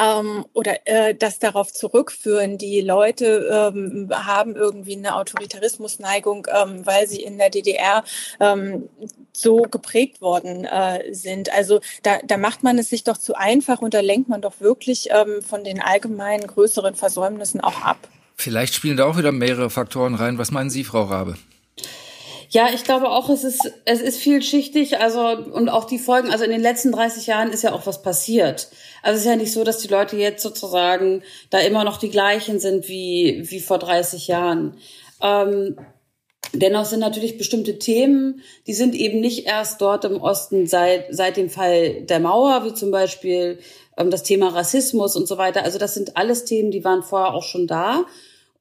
[0.01, 7.07] ähm, oder äh, das darauf zurückführen, die Leute ähm, haben irgendwie eine Autoritarismusneigung, ähm, weil
[7.07, 8.03] sie in der DDR
[8.39, 8.89] ähm,
[9.33, 11.53] so geprägt worden äh, sind.
[11.53, 14.59] Also da, da macht man es sich doch zu einfach und da lenkt man doch
[14.59, 17.97] wirklich ähm, von den allgemeinen größeren Versäumnissen auch ab.
[18.35, 20.37] Vielleicht spielen da auch wieder mehrere Faktoren rein.
[20.37, 21.35] Was meinen Sie, Frau Rabe?
[22.49, 26.43] Ja, ich glaube auch, es ist, es ist vielschichtig, also, und auch die Folgen, also
[26.43, 28.67] in den letzten 30 Jahren ist ja auch was passiert.
[29.01, 32.09] Also es ist ja nicht so, dass die Leute jetzt sozusagen da immer noch die
[32.09, 34.77] gleichen sind wie, wie vor 30 Jahren.
[35.21, 35.77] Ähm,
[36.53, 41.37] dennoch sind natürlich bestimmte Themen, die sind eben nicht erst dort im Osten seit, seit
[41.37, 43.59] dem Fall der Mauer, wie zum Beispiel
[43.97, 45.63] ähm, das Thema Rassismus und so weiter.
[45.63, 48.05] Also das sind alles Themen, die waren vorher auch schon da.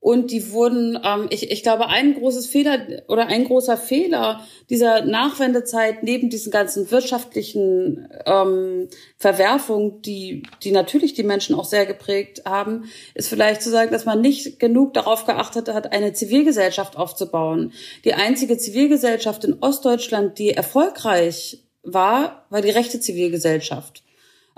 [0.00, 5.04] Und die wurden, ähm, ich, ich glaube, ein großes Fehler oder ein großer Fehler dieser
[5.04, 12.42] Nachwendezeit neben diesen ganzen wirtschaftlichen ähm, Verwerfungen, die, die natürlich die Menschen auch sehr geprägt
[12.46, 12.84] haben,
[13.14, 17.72] ist vielleicht zu sagen, dass man nicht genug darauf geachtet hat, eine Zivilgesellschaft aufzubauen.
[18.06, 24.02] Die einzige Zivilgesellschaft in Ostdeutschland, die erfolgreich war, war die rechte Zivilgesellschaft.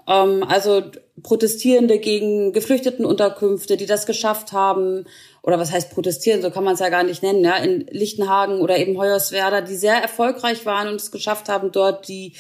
[0.07, 0.83] Ähm, also
[1.23, 5.05] Protestierende gegen Geflüchtetenunterkünfte, die das geschafft haben,
[5.43, 8.61] oder was heißt protestieren, so kann man es ja gar nicht nennen, ja, in Lichtenhagen
[8.61, 12.35] oder eben Hoyerswerda, die sehr erfolgreich waren und es geschafft haben, dort die,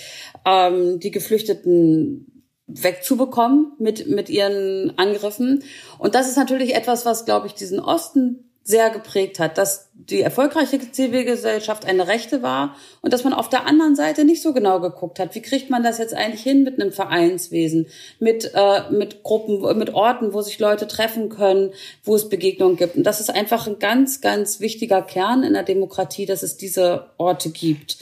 [0.46, 5.64] ähm, die Geflüchteten wegzubekommen mit, mit ihren Angriffen.
[5.98, 10.20] Und das ist natürlich etwas, was, glaube ich, diesen Osten sehr geprägt hat, dass die
[10.20, 14.80] erfolgreiche Zivilgesellschaft eine rechte war und dass man auf der anderen Seite nicht so genau
[14.80, 17.86] geguckt hat, wie kriegt man das jetzt eigentlich hin mit einem Vereinswesen,
[18.20, 21.72] mit, äh, mit Gruppen, mit Orten, wo sich Leute treffen können,
[22.04, 22.96] wo es Begegnungen gibt.
[22.96, 27.06] Und das ist einfach ein ganz, ganz wichtiger Kern in der Demokratie, dass es diese
[27.18, 27.98] Orte gibt.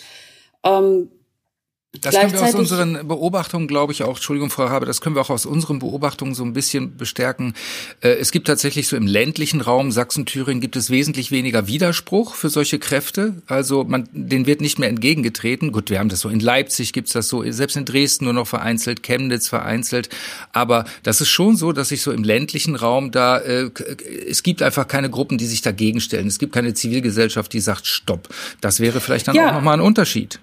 [0.62, 1.10] Ähm,
[1.98, 5.22] das können wir aus unseren Beobachtungen, glaube ich auch, Entschuldigung, Frau Rabe, das können wir
[5.22, 7.54] auch aus unseren Beobachtungen so ein bisschen bestärken.
[8.00, 12.48] Äh, es gibt tatsächlich so im ländlichen Raum Sachsen-Thüringen gibt es wesentlich weniger Widerspruch für
[12.48, 13.42] solche Kräfte.
[13.46, 15.72] Also man, denen wird nicht mehr entgegengetreten.
[15.72, 18.46] Gut, wir haben das so in Leipzig gibt's das so, selbst in Dresden nur noch
[18.46, 20.10] vereinzelt, Chemnitz vereinzelt.
[20.52, 23.68] Aber das ist schon so, dass sich so im ländlichen Raum da, äh,
[24.28, 26.28] es gibt einfach keine Gruppen, die sich dagegen stellen.
[26.28, 28.28] Es gibt keine Zivilgesellschaft, die sagt Stopp.
[28.60, 29.48] Das wäre vielleicht dann ja.
[29.48, 30.38] auch nochmal ein Unterschied.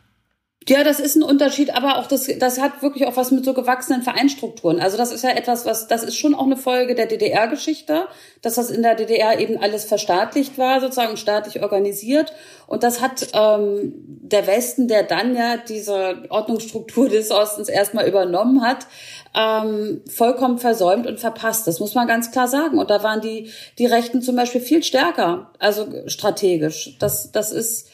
[0.70, 3.54] Ja, das ist ein Unterschied, aber auch das, das hat wirklich auch was mit so
[3.54, 4.82] gewachsenen Vereinstrukturen.
[4.82, 8.08] Also das ist ja etwas, was, das ist schon auch eine Folge der DDR-Geschichte,
[8.42, 12.34] dass das in der DDR eben alles verstaatlicht war, sozusagen staatlich organisiert.
[12.68, 18.62] Und das hat ähm, der Westen, der dann ja diese Ordnungsstruktur des Ostens erstmal übernommen
[18.62, 18.88] hat,
[19.36, 21.66] ähm, vollkommen versäumt und verpasst.
[21.68, 22.78] Das muss man ganz klar sagen.
[22.78, 26.98] Und da waren die, die Rechten zum Beispiel viel stärker, also strategisch.
[27.00, 27.88] Das, das ist,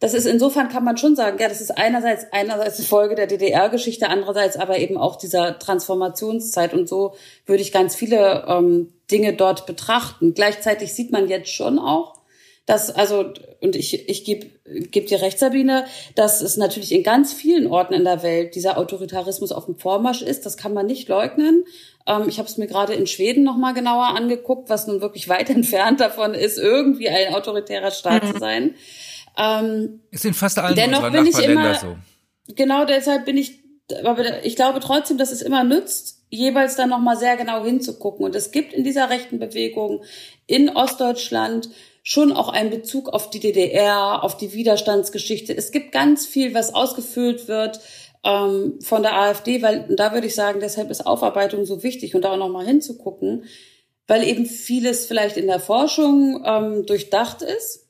[0.00, 3.26] das ist insofern kann man schon sagen, ja, das ist einerseits einerseits eine Folge der
[3.26, 9.34] DDR-Geschichte, andererseits aber eben auch dieser Transformationszeit und so würde ich ganz viele ähm, Dinge
[9.34, 10.32] dort betrachten.
[10.32, 12.14] Gleichzeitig sieht man jetzt schon auch,
[12.64, 13.26] dass also
[13.60, 15.84] und ich ich gebe geb dir recht Sabine,
[16.14, 20.22] dass es natürlich in ganz vielen Orten in der Welt dieser Autoritarismus auf dem Vormarsch
[20.22, 21.64] ist, das kann man nicht leugnen.
[22.06, 25.28] Ähm, ich habe es mir gerade in Schweden noch mal genauer angeguckt, was nun wirklich
[25.28, 28.32] weit entfernt davon ist, irgendwie ein autoritärer Staat mhm.
[28.32, 28.74] zu sein.
[29.36, 31.96] Ähm, ist in fast allen dennoch bin ich immer, so.
[32.54, 33.62] Genau deshalb bin ich,
[34.04, 38.24] aber ich glaube trotzdem, dass es immer nützt, jeweils dann nochmal sehr genau hinzugucken.
[38.24, 40.02] Und es gibt in dieser rechten Bewegung
[40.46, 41.70] in Ostdeutschland
[42.02, 45.56] schon auch einen Bezug auf die DDR, auf die Widerstandsgeschichte.
[45.56, 47.80] Es gibt ganz viel, was ausgefüllt wird
[48.24, 52.22] ähm, von der AfD, weil da würde ich sagen, deshalb ist Aufarbeitung so wichtig und
[52.22, 53.44] da auch nochmal hinzugucken,
[54.06, 57.89] weil eben vieles vielleicht in der Forschung ähm, durchdacht ist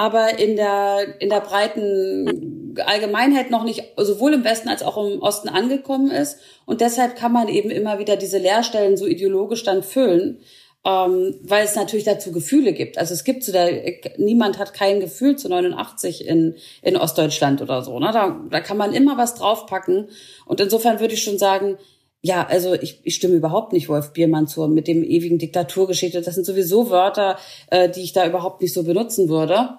[0.00, 5.20] aber in der, in der breiten Allgemeinheit noch nicht sowohl im Westen als auch im
[5.20, 6.38] Osten angekommen ist.
[6.64, 10.38] Und deshalb kann man eben immer wieder diese Leerstellen so ideologisch dann füllen,
[10.86, 12.96] ähm, weil es natürlich dazu Gefühle gibt.
[12.96, 17.82] Also es gibt zu der, niemand hat kein Gefühl zu 89 in, in Ostdeutschland oder
[17.82, 17.98] so.
[17.98, 18.08] Ne?
[18.10, 20.08] Da, da kann man immer was draufpacken.
[20.46, 21.76] Und insofern würde ich schon sagen,
[22.22, 26.22] ja, also ich, ich stimme überhaupt nicht Wolf Biermann zu mit dem ewigen Diktaturgeschichte.
[26.22, 27.36] Das sind sowieso Wörter,
[27.70, 29.78] äh, die ich da überhaupt nicht so benutzen würde.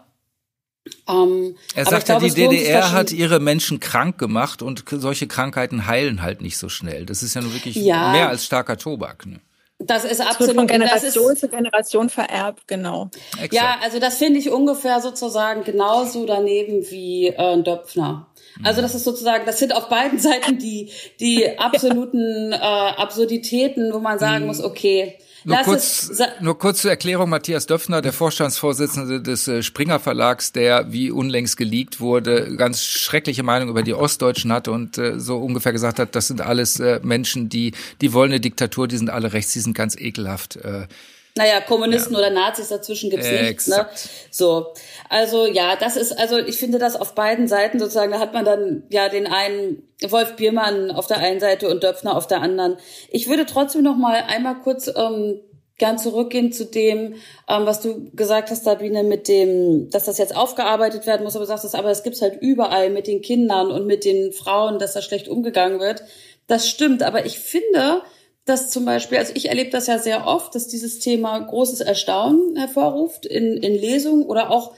[1.07, 6.21] Ähm, er sagt ja, die DDR hat ihre Menschen krank gemacht und solche Krankheiten heilen
[6.23, 7.05] halt nicht so schnell.
[7.05, 9.25] Das ist ja nur wirklich ja, mehr als starker Tobak.
[9.27, 9.41] Ne?
[9.85, 13.09] Das ist absolut von Generation zu Generation vererbt, genau.
[13.33, 13.53] Exakt.
[13.53, 18.27] Ja, also das finde ich ungefähr sozusagen genauso daneben wie äh, ein Döpfner.
[18.63, 23.99] Also das ist sozusagen, das sind auf beiden Seiten die die absoluten äh, Absurditäten, wo
[23.99, 24.47] man sagen mhm.
[24.47, 29.99] muss, okay, nur kurz, nur kurz zur Erklärung, Matthias Döpfner, der Vorstandsvorsitzende des äh, Springer
[29.99, 35.19] Verlags, der, wie unlängst geleakt wurde, ganz schreckliche Meinung über die Ostdeutschen hatte und äh,
[35.19, 38.97] so ungefähr gesagt hat, das sind alles äh, Menschen, die, die wollen eine Diktatur, die
[38.97, 40.57] sind alle rechts, die sind ganz ekelhaft.
[40.57, 40.87] Äh,
[41.35, 42.19] naja, Kommunisten ja.
[42.19, 43.67] oder Nazis dazwischen gibt's äh, nichts.
[43.67, 43.87] Ne?
[44.31, 44.73] So,
[45.09, 48.43] also ja, das ist, also ich finde das auf beiden Seiten sozusagen, da hat man
[48.43, 52.77] dann ja den einen Wolf Biermann auf der einen Seite und Döpfner auf der anderen.
[53.09, 55.39] Ich würde trotzdem noch mal einmal kurz ähm,
[55.77, 57.15] gern zurückgehen zu dem,
[57.47, 61.45] ähm, was du gesagt hast, Sabine, mit dem, dass das jetzt aufgearbeitet werden muss, aber
[61.45, 64.93] du sagst, aber es gibt's halt überall mit den Kindern und mit den Frauen, dass
[64.93, 66.03] da schlecht umgegangen wird.
[66.47, 68.03] Das stimmt, aber ich finde,
[68.45, 72.55] dass zum Beispiel, also ich erlebe das ja sehr oft, dass dieses Thema großes Erstaunen
[72.55, 74.73] hervorruft in, in Lesungen oder auch,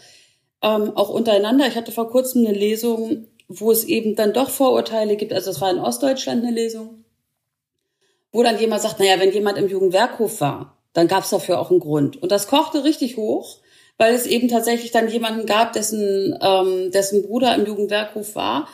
[0.62, 1.68] ähm, auch untereinander.
[1.68, 5.34] Ich hatte vor kurzem eine Lesung, wo es eben dann doch Vorurteile gibt.
[5.34, 7.06] Also es war in Ostdeutschland eine Lesung,
[8.32, 11.72] wo dann jemand sagt, naja, wenn jemand im Jugendwerkhof war, dann gab es dafür auch
[11.72, 12.22] einen Grund.
[12.22, 13.60] Und das kochte richtig hoch,
[13.98, 18.68] weil es eben tatsächlich dann jemanden gab, dessen, ähm, dessen Bruder im Jugendwerkhof war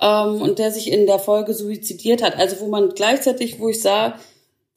[0.00, 2.36] ähm, und der sich in der Folge suizidiert hat.
[2.36, 4.18] Also wo man gleichzeitig, wo ich sah,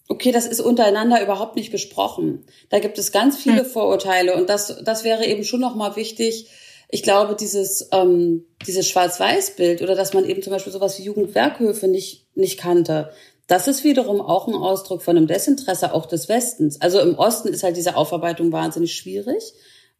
[0.09, 2.43] okay, das ist untereinander überhaupt nicht besprochen.
[2.69, 3.65] Da gibt es ganz viele hm.
[3.65, 6.49] Vorurteile und das, das wäre eben schon nochmal wichtig.
[6.89, 11.87] Ich glaube, dieses, ähm, dieses Schwarz-Weiß-Bild oder dass man eben zum Beispiel sowas wie Jugendwerkhöfe
[11.87, 13.11] nicht, nicht kannte,
[13.45, 16.81] das ist wiederum auch ein Ausdruck von einem Desinteresse auch des Westens.
[16.81, 19.53] Also im Osten ist halt diese Aufarbeitung wahnsinnig schwierig,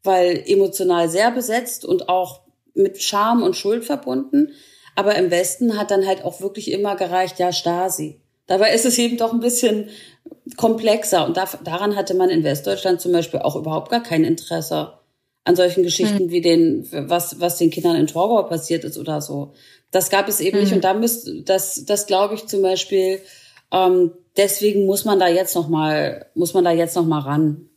[0.04, 2.42] weil emotional sehr besetzt und auch
[2.74, 4.54] mit Scham und Schuld verbunden.
[4.96, 8.22] Aber im Westen hat dann halt auch wirklich immer gereicht, ja, Stasi.
[8.50, 9.90] Dabei ist es eben doch ein bisschen
[10.58, 14.94] komplexer und da, daran hatte man in Westdeutschland zum Beispiel auch überhaupt gar kein Interesse.
[15.46, 16.32] an solchen Geschichten mhm.
[16.32, 19.54] wie den, was, was den Kindern in Torgau passiert ist oder so.
[19.92, 20.64] Das gab es eben mhm.
[20.64, 20.74] nicht.
[20.74, 23.22] Und da müsste, das, das glaube ich zum Beispiel,
[23.72, 27.70] ähm, deswegen muss man da jetzt noch mal, muss man da jetzt noch mal ran.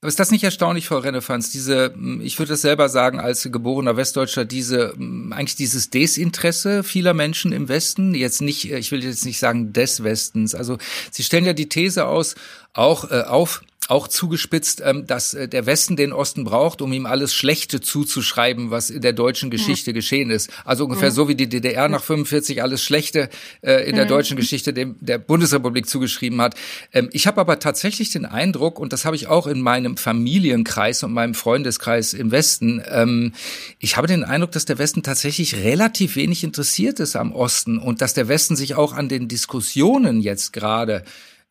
[0.00, 3.42] Aber ist das nicht erstaunlich, Frau Rennefanz, diese, hm, ich würde es selber sagen, als
[3.50, 9.02] geborener Westdeutscher, diese, hm, eigentlich dieses Desinteresse vieler Menschen im Westen, jetzt nicht, ich will
[9.02, 10.78] jetzt nicht sagen des Westens, also
[11.10, 12.36] Sie stellen ja die These aus,
[12.74, 17.06] auch äh, auf, auch zugespitzt, ähm, dass äh, der Westen den Osten braucht, um ihm
[17.06, 19.94] alles Schlechte zuzuschreiben, was in der deutschen Geschichte ja.
[19.94, 20.50] geschehen ist.
[20.66, 21.14] Also ungefähr ja.
[21.14, 23.30] so wie die DDR nach 45 alles Schlechte
[23.62, 26.54] äh, in der deutschen Geschichte dem, der Bundesrepublik zugeschrieben hat.
[26.92, 31.02] Ähm, ich habe aber tatsächlich den Eindruck, und das habe ich auch in meinem Familienkreis
[31.02, 33.32] und meinem Freundeskreis im Westen, ähm,
[33.78, 38.02] ich habe den Eindruck, dass der Westen tatsächlich relativ wenig interessiert ist am Osten und
[38.02, 41.04] dass der Westen sich auch an den Diskussionen jetzt gerade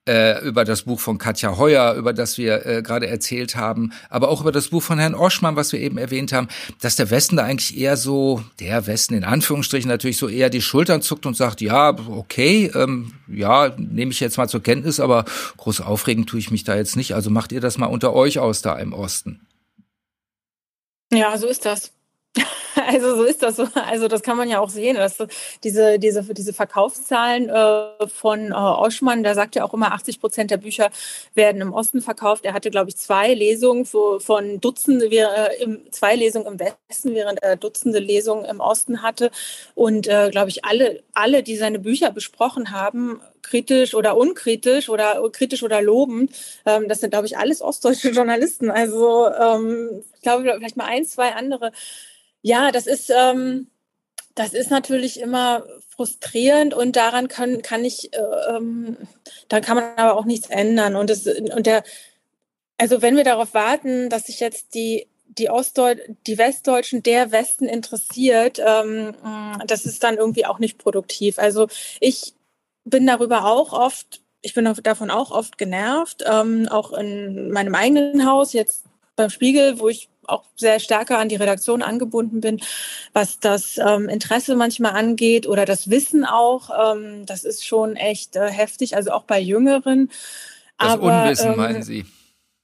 [0.07, 4.29] äh, über das Buch von Katja Heuer, über das wir äh, gerade erzählt haben, aber
[4.29, 6.47] auch über das Buch von Herrn Oschmann, was wir eben erwähnt haben,
[6.81, 10.61] dass der Westen da eigentlich eher so, der Westen in Anführungsstrichen natürlich so eher die
[10.61, 15.25] Schultern zuckt und sagt, ja, okay, ähm, ja, nehme ich jetzt mal zur Kenntnis, aber
[15.57, 17.13] groß aufregen tue ich mich da jetzt nicht.
[17.13, 19.41] Also macht ihr das mal unter euch aus da im Osten.
[21.11, 21.91] Ja, so ist das.
[22.87, 23.55] Also so ist das.
[23.55, 23.67] So.
[23.73, 24.95] Also das kann man ja auch sehen.
[24.97, 25.17] Dass
[25.63, 30.51] diese, diese, diese Verkaufszahlen äh, von äh, Oschmann, der sagt ja auch immer, 80 Prozent
[30.51, 30.89] der Bücher
[31.33, 32.45] werden im Osten verkauft.
[32.45, 37.41] Er hatte, glaube ich, zwei Lesungen von Dutzende, äh, im, zwei Lesungen im Westen, während
[37.41, 39.31] er Dutzende Lesungen im Osten hatte.
[39.75, 45.63] Und, glaube ich, alle, alle, die seine Bücher besprochen haben, kritisch oder unkritisch oder kritisch
[45.63, 46.31] oder lobend.
[46.65, 48.69] Ähm, das sind, glaube ich, alles ostdeutsche Journalisten.
[48.69, 51.71] Also ähm, ich glaube, vielleicht mal ein, zwei andere
[52.47, 53.67] ja, das ist, ähm,
[54.33, 58.97] das ist natürlich immer frustrierend und daran kann, kann ich, äh, ähm,
[59.49, 60.95] da kann man aber auch nichts ändern.
[60.95, 61.83] Und, das, und der,
[62.77, 65.07] also wenn wir darauf warten, dass sich jetzt die
[65.37, 65.49] die
[66.25, 69.13] die Westdeutschen der Westen interessiert, ähm,
[69.67, 71.37] das ist dann irgendwie auch nicht produktiv.
[71.37, 71.67] Also
[71.99, 72.33] ich
[72.85, 78.25] bin darüber auch oft, ich bin davon auch oft genervt, ähm, auch in meinem eigenen
[78.25, 78.85] Haus, jetzt
[79.17, 82.61] beim Spiegel, wo ich auch sehr stärker an die Redaktion angebunden bin,
[83.13, 86.95] was das ähm, Interesse manchmal angeht oder das Wissen auch.
[86.95, 90.09] Ähm, das ist schon echt äh, heftig, also auch bei Jüngeren.
[90.77, 92.05] Das Aber, Unwissen ähm, meinen Sie?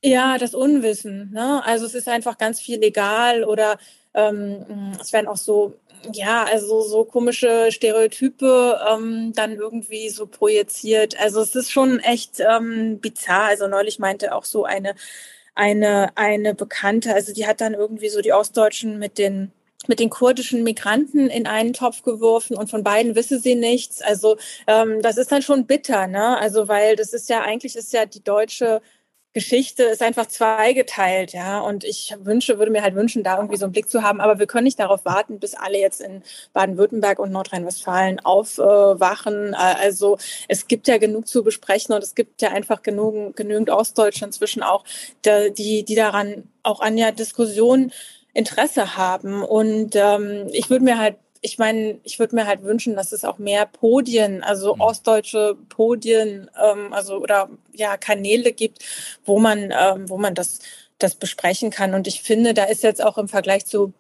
[0.04, 1.32] Ja, das Unwissen.
[1.32, 1.64] Ne?
[1.66, 3.78] Also es ist einfach ganz viel legal oder
[4.14, 5.80] ähm, es werden auch so
[6.12, 11.18] ja, also so komische Stereotype ähm, dann irgendwie so projiziert.
[11.20, 13.46] Also es ist schon echt ähm, bizarr.
[13.46, 14.96] Also neulich meinte auch so eine
[15.56, 19.52] eine, eine Bekannte, also die hat dann irgendwie so die Ostdeutschen mit den
[19.88, 24.02] mit den kurdischen Migranten in einen Topf geworfen und von beiden wisse sie nichts.
[24.02, 26.38] Also ähm, das ist dann schon bitter, ne?
[26.38, 28.82] Also weil das ist ja eigentlich ist ja die deutsche
[29.34, 31.60] Geschichte ist einfach zweigeteilt, ja.
[31.60, 34.22] Und ich wünsche, würde mir halt wünschen, da irgendwie so einen Blick zu haben.
[34.22, 36.22] Aber wir können nicht darauf warten, bis alle jetzt in
[36.54, 39.56] Baden-Württemberg und Nordrhein-Westfalen aufwachen.
[39.56, 40.18] Also
[40.48, 44.62] es gibt ja genug zu besprechen und es gibt ja einfach genug, genügend Ostdeutsche inzwischen
[44.62, 44.84] auch,
[45.26, 47.92] die, die daran auch an der Diskussion
[48.34, 49.44] Interesse haben.
[49.44, 53.26] Und ähm, ich würde mir halt ich meine, ich würde mir halt wünschen, dass es
[53.26, 54.82] auch mehr Podien, also mhm.
[54.82, 58.80] ostdeutsche Podien, ähm, also oder ja Kanäle gibt,
[59.26, 60.60] wo man, ähm, wo man das
[61.00, 61.94] das besprechen kann.
[61.94, 63.94] Und ich finde, da ist jetzt auch im Vergleich zu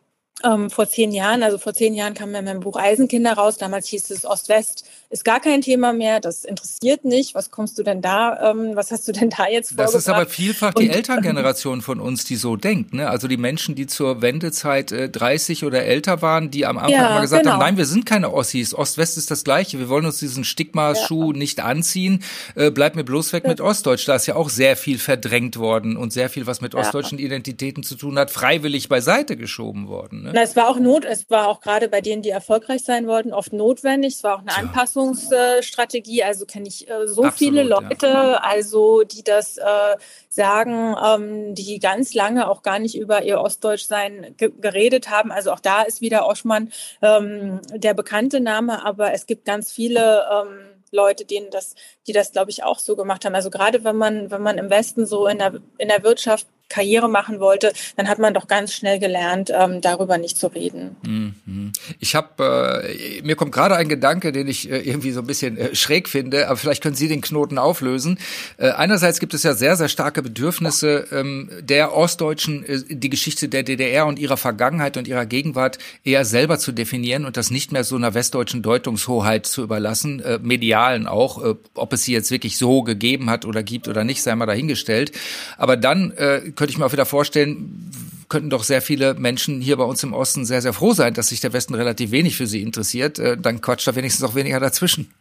[0.43, 3.57] ähm, vor zehn Jahren, also vor zehn Jahren kam ja mein Buch Eisenkinder raus.
[3.57, 6.19] Damals hieß es Ost-West ist gar kein Thema mehr.
[6.19, 7.35] Das interessiert nicht.
[7.35, 8.49] Was kommst du denn da?
[8.49, 11.99] Ähm, was hast du denn da jetzt Das ist aber vielfach die Und, Elterngeneration von
[11.99, 12.95] uns, die so denkt.
[12.95, 13.07] Ne?
[13.07, 17.09] Also die Menschen, die zur Wendezeit äh, 30 oder älter waren, die am Anfang ja,
[17.09, 17.53] mal gesagt genau.
[17.53, 18.73] haben, nein, wir sind keine Ossis.
[18.73, 19.77] Ost-West ist das Gleiche.
[19.77, 21.37] Wir wollen uns diesen Stigma-Schuh ja.
[21.37, 22.23] nicht anziehen.
[22.55, 23.51] Äh, bleib mir bloß weg ja.
[23.51, 24.07] mit Ostdeutsch.
[24.07, 27.83] Da ist ja auch sehr viel verdrängt worden und sehr viel, was mit ostdeutschen Identitäten
[27.83, 30.23] zu tun hat, freiwillig beiseite geschoben worden.
[30.23, 30.31] Ne?
[30.33, 33.31] Na, es war auch Not, es war auch gerade bei denen, die erfolgreich sein wollten,
[33.31, 34.15] oft notwendig.
[34.15, 34.63] Es war auch eine Tja.
[35.09, 36.23] Anpassungsstrategie.
[36.23, 38.33] Also kenne ich äh, so Absolut, viele Leute, ja.
[38.35, 39.95] also die das äh,
[40.29, 45.31] sagen, ähm, die ganz lange auch gar nicht über ihr Ostdeutschsein ge geredet haben.
[45.31, 50.25] Also auch da ist wieder Oschmann ähm, der bekannte Name, aber es gibt ganz viele
[50.31, 50.59] ähm,
[50.91, 51.75] Leute, denen das,
[52.07, 53.35] die das, glaube ich, auch so gemacht haben.
[53.35, 57.07] Also gerade wenn man, wenn man im Westen so in der, in der Wirtschaft Karriere
[57.07, 60.95] machen wollte, dann hat man doch ganz schnell gelernt, ähm, darüber nicht zu reden.
[61.05, 61.71] Mhm.
[61.99, 65.57] Ich habe, äh, mir kommt gerade ein Gedanke, den ich äh, irgendwie so ein bisschen
[65.57, 68.17] äh, schräg finde, aber vielleicht können Sie den Knoten auflösen.
[68.57, 73.47] Äh, einerseits gibt es ja sehr, sehr starke Bedürfnisse ähm, der Ostdeutschen, äh, die Geschichte
[73.49, 77.71] der DDR und ihrer Vergangenheit und ihrer Gegenwart eher selber zu definieren und das nicht
[77.71, 81.43] mehr so einer westdeutschen Deutungshoheit zu überlassen, äh, medialen auch,
[81.75, 85.11] ob es sie jetzt wirklich so gegeben hat oder gibt oder nicht, sei mal dahingestellt.
[85.57, 87.91] Aber dann äh, könnte ich mir auch wieder vorstellen,
[88.29, 91.27] könnten doch sehr viele Menschen hier bei uns im Osten sehr, sehr froh sein, dass
[91.27, 93.19] sich der Westen relativ wenig für sie interessiert.
[93.19, 95.13] Äh, dann quatscht da wenigstens auch weniger dazwischen.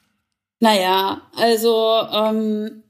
[0.61, 2.85] Naja, also ähm,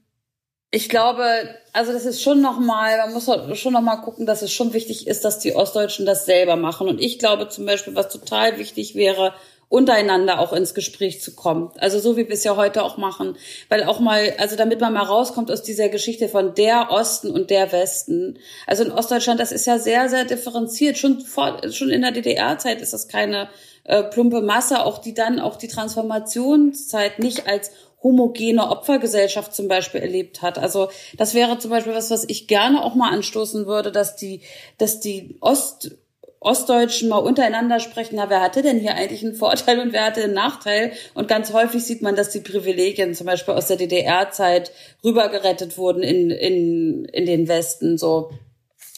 [0.69, 1.25] ich glaube,
[1.73, 3.27] also das ist schon nochmal, man muss
[3.59, 6.87] schon nochmal gucken, dass es schon wichtig ist, dass die Ostdeutschen das selber machen.
[6.87, 9.33] Und ich glaube zum Beispiel, was total wichtig wäre,
[9.73, 11.71] untereinander auch ins Gespräch zu kommen.
[11.79, 13.35] Also so wie wir es ja heute auch machen.
[13.69, 17.49] Weil auch mal, also damit man mal rauskommt aus dieser Geschichte von der Osten und
[17.49, 18.37] der Westen.
[18.67, 20.99] Also in Ostdeutschland, das ist ja sehr, sehr differenziert.
[20.99, 23.49] Schon vor, schon in der DDR-Zeit ist das keine
[23.85, 27.71] äh, plumpe Masse, auch die dann auch die Transformationszeit nicht als
[28.03, 30.59] homogene Opfergesellschaft zum Beispiel erlebt hat.
[30.59, 34.41] Also das wäre zum Beispiel was, was ich gerne auch mal anstoßen würde, dass die,
[34.77, 35.97] dass die Ost
[36.43, 40.23] Ostdeutschen mal untereinander sprechen, na, wer hatte denn hier eigentlich einen Vorteil und wer hatte
[40.23, 40.91] einen Nachteil?
[41.13, 44.71] Und ganz häufig sieht man, dass die Privilegien zum Beispiel aus der DDR-Zeit
[45.03, 48.31] rübergerettet wurden in, in, in den Westen, so.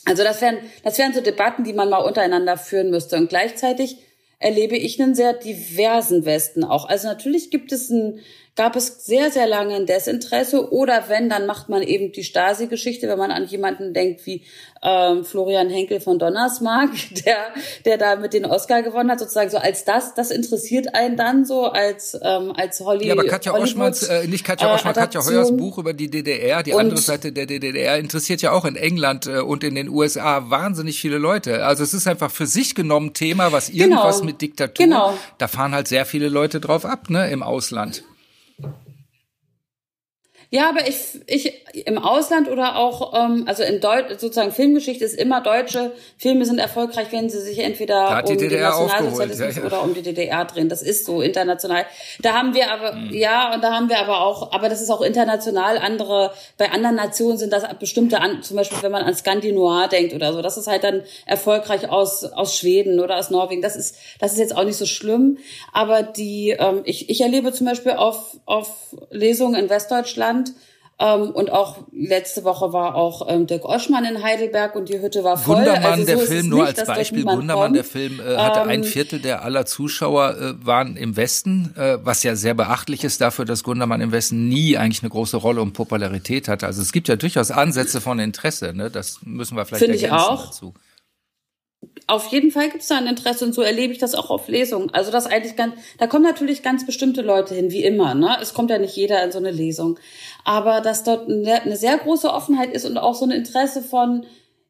[0.08, 3.18] Also das wären, das wären so Debatten, die man mal untereinander führen müsste.
[3.18, 3.98] Und gleichzeitig
[4.38, 6.88] erlebe ich einen sehr diversen Westen auch.
[6.88, 8.20] Also natürlich gibt es ein,
[8.56, 13.10] gab es sehr, sehr lange ein Desinteresse oder wenn, dann macht man eben die Stasi-Geschichte,
[13.10, 14.44] wenn man an jemanden denkt wie
[14.82, 16.92] ähm, Florian Henkel von Donnersmark,
[17.26, 17.38] der,
[17.84, 21.44] der da mit den Oscar gewonnen hat, sozusagen so als das, das interessiert einen dann
[21.44, 23.08] so als, ähm, als Holly.
[23.08, 26.64] Ja, aber Katja Oschmanns, äh, nicht Katja Oschmann, äh, Katja Heuers Buch über die DDR,
[26.64, 30.50] die andere Seite der DDR interessiert ja auch in England äh, und in den USA
[30.50, 31.66] wahnsinnig viele Leute.
[31.66, 33.84] Also es ist einfach für sich genommen Thema, was genau.
[33.84, 35.14] irgendwas genau, mit Diktatur, genau.
[35.40, 38.04] da fahren halt sehr viele Leute drauf ab, ne, im Ausland.
[40.56, 45.14] Ja, aber ich, ich im Ausland oder auch, ähm, also in Deutsch, sozusagen Filmgeschichte ist
[45.14, 49.68] immer deutsche Filme sind erfolgreich, wenn sie sich entweder um den Nationalsozialismus ja, ja.
[49.68, 50.70] oder um die DDR drehen.
[50.70, 51.86] Das ist so international.
[52.22, 53.14] Da haben wir aber, mhm.
[53.14, 55.78] ja, und da haben wir aber auch, aber das ist auch international.
[55.78, 60.32] Andere, bei anderen Nationen sind das bestimmte, zum Beispiel wenn man an Skandinoir denkt oder
[60.32, 63.62] so, das ist halt dann erfolgreich aus, aus Schweden oder aus Norwegen.
[63.62, 65.38] Das ist, das ist jetzt auch nicht so schlimm.
[65.74, 68.70] Aber die, ähm, ich, ich erlebe zum Beispiel auf, auf
[69.10, 70.45] Lesungen in Westdeutschland,
[70.98, 75.26] ähm, und auch letzte Woche war auch ähm, Dirk Oschmann in Heidelberg und die Hütte
[75.26, 75.58] war voll.
[75.58, 77.76] Gundermann, also so der Film, nur nicht, als Beispiel, Gundermann, kommt.
[77.76, 81.98] der Film äh, hatte ähm, ein Viertel der aller Zuschauer äh, waren im Westen, äh,
[82.02, 85.62] was ja sehr beachtlich ist dafür, dass Gundermann im Westen nie eigentlich eine große Rolle
[85.62, 86.66] und Popularität hatte.
[86.66, 88.90] Also es gibt ja durchaus Ansätze von Interesse, ne?
[88.90, 90.46] das müssen wir vielleicht ergänzen ich auch.
[90.46, 90.74] dazu
[92.08, 94.48] auf jeden Fall gibt es da ein Interesse und so erlebe ich das auch auf
[94.48, 94.94] Lesungen.
[94.94, 98.14] Also das eigentlich ganz, da kommen natürlich ganz bestimmte Leute hin, wie immer.
[98.14, 98.38] Ne?
[98.42, 99.98] Es kommt ja nicht jeder in so eine Lesung,
[100.44, 104.26] aber dass dort eine sehr große Offenheit ist und auch so ein Interesse von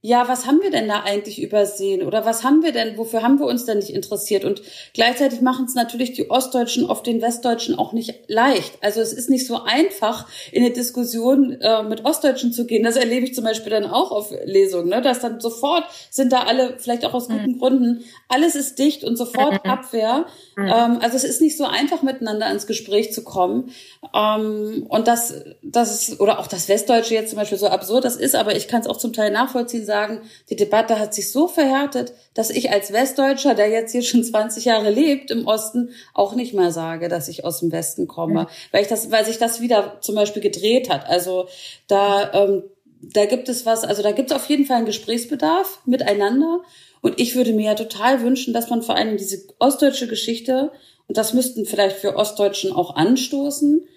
[0.05, 2.05] ja, was haben wir denn da eigentlich übersehen?
[2.05, 4.45] Oder was haben wir denn, wofür haben wir uns denn nicht interessiert?
[4.45, 4.61] Und
[4.93, 8.77] gleichzeitig machen es natürlich die Ostdeutschen oft den Westdeutschen auch nicht leicht.
[8.81, 12.83] Also es ist nicht so einfach, in eine Diskussion äh, mit Ostdeutschen zu gehen.
[12.83, 15.01] Das erlebe ich zum Beispiel dann auch auf Lesungen, ne?
[15.01, 17.59] dass dann sofort sind da alle, vielleicht auch aus guten mhm.
[17.59, 19.71] Gründen, alles ist dicht und sofort mhm.
[19.71, 20.27] Abwehr.
[20.55, 20.67] Mhm.
[20.67, 23.71] Ähm, also es ist nicht so einfach, miteinander ins Gespräch zu kommen.
[24.13, 25.33] Ähm, und das,
[25.63, 28.67] das ist, oder auch das Westdeutsche jetzt zum Beispiel so absurd das ist, aber ich
[28.67, 32.69] kann es auch zum Teil nachvollziehen, sagen, die Debatte hat sich so verhärtet, dass ich
[32.69, 37.07] als Westdeutscher, der jetzt hier schon 20 Jahre lebt im Osten, auch nicht mehr sage,
[37.07, 38.47] dass ich aus dem Westen komme, mhm.
[38.71, 41.07] weil ich das, weil sich das wieder zum Beispiel gedreht hat.
[41.07, 41.47] Also
[41.87, 42.63] da, ähm,
[43.01, 46.59] da gibt es was, also da gibt es auf jeden Fall einen Gesprächsbedarf miteinander.
[47.01, 50.71] Und ich würde mir ja total wünschen, dass man vor allem diese ostdeutsche Geschichte,
[51.07, 53.87] und das müssten vielleicht für Ostdeutschen auch anstoßen,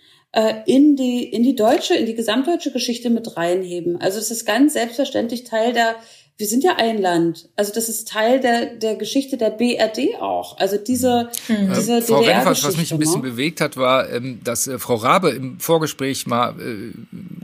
[0.66, 4.00] in die, in die deutsche, in die gesamtdeutsche Geschichte mit reinheben.
[4.00, 5.96] Also das ist ganz selbstverständlich Teil der,
[6.38, 7.48] wir sind ja ein Land.
[7.56, 10.56] Also das ist Teil der, der Geschichte der BRD auch.
[10.58, 11.74] Also diese, mhm.
[11.74, 13.30] diese äh, Frau Renfers, was mich ein bisschen ne?
[13.30, 16.92] bewegt hat, war, ähm, dass äh, Frau Rabe im Vorgespräch mal äh,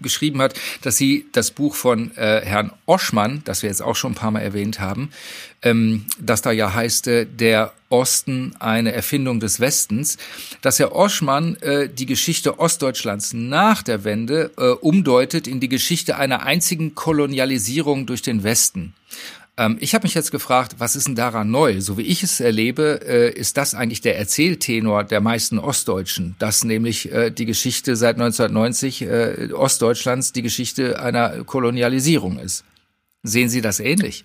[0.01, 4.13] geschrieben hat, dass sie das Buch von äh, Herrn Oschmann, das wir jetzt auch schon
[4.13, 5.11] ein paar Mal erwähnt haben,
[5.65, 10.19] ähm, das da ja heißt, äh, der Osten eine Erfindung des Westens,
[10.63, 16.17] dass Herr Oschmann äh, die Geschichte Ostdeutschlands nach der Wende äh, umdeutet in die Geschichte
[16.17, 18.95] einer einzigen Kolonialisierung durch den Westen.
[19.57, 21.81] Ähm, ich habe mich jetzt gefragt, was ist denn daran neu?
[21.81, 26.65] So wie ich es erlebe, äh, ist das eigentlich der Erzähltenor der meisten Ostdeutschen, dass
[26.65, 32.65] nämlich äh, die Geschichte seit 1990 äh, Ostdeutschlands die Geschichte einer Kolonialisierung ist.
[33.23, 34.25] Sehen Sie das ähnlich?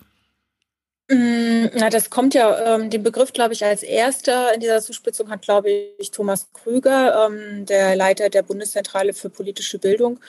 [1.12, 5.30] Mm, na, das kommt ja, ähm, den Begriff, glaube ich, als erster in dieser Zuspitzung
[5.32, 10.20] hat, glaube ich, Thomas Krüger, ähm, der Leiter der Bundeszentrale für politische Bildung,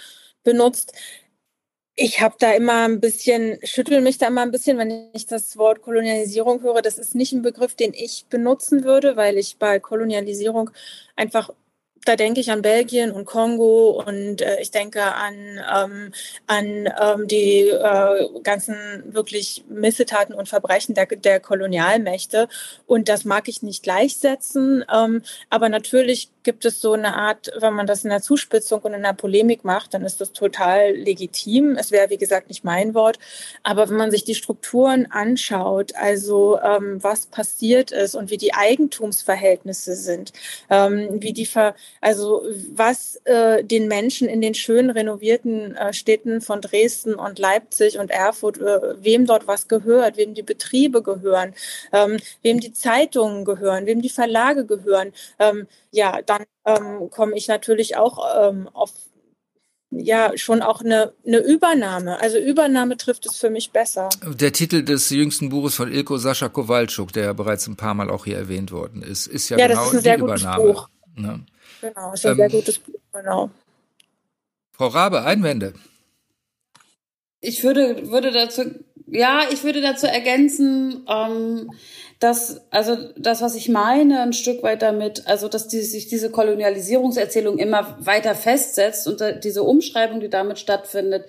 [0.43, 0.93] benutzt.
[1.97, 5.57] Ich habe da immer ein bisschen, schüttel mich da immer ein bisschen, wenn ich das
[5.59, 6.81] Wort Kolonialisierung höre.
[6.83, 10.71] Das ist nicht ein Begriff, den ich benutzen würde, weil ich bei Kolonialisierung
[11.17, 11.51] einfach
[12.05, 15.35] da denke ich an Belgien und Kongo und äh, ich denke an,
[15.75, 16.13] ähm,
[16.47, 18.77] an ähm, die äh, ganzen
[19.13, 22.49] wirklich Missetaten und Verbrechen der, der Kolonialmächte.
[22.87, 24.85] Und das mag ich nicht gleichsetzen.
[24.93, 28.95] Ähm, aber natürlich gibt es so eine Art, wenn man das in der Zuspitzung und
[28.95, 31.77] in der Polemik macht, dann ist das total legitim.
[31.77, 33.19] Es wäre, wie gesagt, nicht mein Wort.
[33.63, 38.55] Aber wenn man sich die Strukturen anschaut, also ähm, was passiert ist und wie die
[38.55, 40.33] Eigentumsverhältnisse sind,
[40.71, 42.43] ähm, wie die, Ver also
[42.75, 48.11] was äh, den Menschen in den schön renovierten äh, Städten von Dresden und Leipzig und
[48.11, 51.55] Erfurt, äh, wem dort was gehört, wem die Betriebe gehören,
[51.93, 57.49] ähm, wem die Zeitungen gehören, wem die Verlage gehören, ähm, ja, dann ähm, komme ich
[57.49, 58.91] natürlich auch ähm, auf
[59.91, 62.21] ja schon auch eine, eine Übernahme.
[62.21, 64.09] Also Übernahme trifft es für mich besser.
[64.25, 68.09] Der Titel des jüngsten Buches von Ilko Sascha Kowalczuk, der ja bereits ein paar Mal
[68.09, 70.43] auch hier erwähnt worden ist, ist ja, ja genau das ist ein sehr die gutes
[70.43, 70.65] Übernahme.
[70.65, 70.89] Buch.
[71.17, 71.45] Ne?
[71.81, 73.51] Genau, ist ein ähm, sehr gutes Buch, genau.
[74.73, 75.75] Frau Rabe, Einwände.
[77.41, 78.63] Ich würde, würde dazu,
[79.07, 81.71] ja, ich würde dazu ergänzen, ähm,
[82.19, 86.31] dass, also das, was ich meine, ein Stück weit damit, also dass die, sich diese
[86.31, 91.25] Kolonialisierungserzählung immer weiter festsetzt und diese Umschreibung, die damit stattfindet,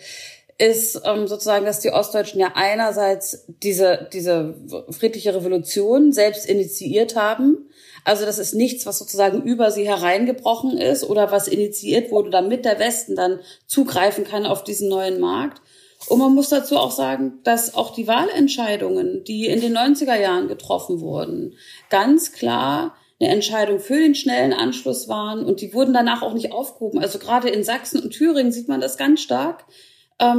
[0.62, 4.54] ist ähm, sozusagen, dass die Ostdeutschen ja einerseits diese, diese
[4.92, 7.68] friedliche Revolution selbst initiiert haben.
[8.06, 12.64] Also das ist nichts, was sozusagen über sie hereingebrochen ist oder was initiiert wurde, damit
[12.64, 15.64] der Westen dann zugreifen kann auf diesen neuen Markt.
[16.08, 20.48] Und man muss dazu auch sagen, dass auch die Wahlentscheidungen, die in den 90er Jahren
[20.48, 21.56] getroffen wurden,
[21.90, 26.52] ganz klar eine Entscheidung für den schnellen Anschluss waren und die wurden danach auch nicht
[26.52, 27.00] aufgehoben.
[27.00, 29.66] Also gerade in Sachsen und Thüringen sieht man das ganz stark,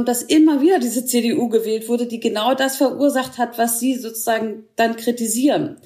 [0.05, 4.65] dass immer wieder diese CDU gewählt wurde, die genau das verursacht hat, was sie sozusagen
[4.75, 5.77] dann kritisieren.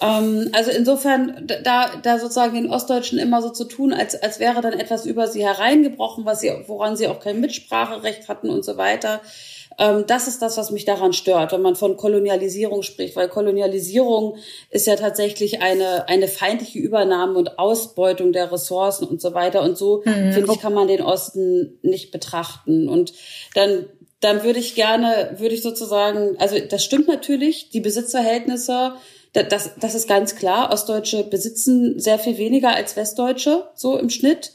[0.00, 4.60] Ähm, also insofern, da, da sozusagen den Ostdeutschen immer so zu tun, als, als wäre
[4.60, 8.76] dann etwas über sie hereingebrochen, was sie, woran sie auch kein Mitspracherecht hatten und so
[8.76, 9.20] weiter.
[9.78, 14.36] Ähm, das ist das, was mich daran stört, wenn man von Kolonialisierung spricht, weil Kolonialisierung
[14.70, 19.62] ist ja tatsächlich eine, eine feindliche Übernahme und Ausbeutung der Ressourcen und so weiter.
[19.62, 20.32] Und so, mhm.
[20.32, 22.88] finde ich, kann man den Osten nicht betrachten.
[22.88, 23.12] Und
[23.54, 23.86] dann
[24.20, 28.94] dann würde ich gerne, würde ich sozusagen, also das stimmt natürlich, die Besitzverhältnisse
[29.42, 30.72] das, das ist ganz klar.
[30.72, 34.52] Ostdeutsche besitzen sehr viel weniger als Westdeutsche, so im Schnitt.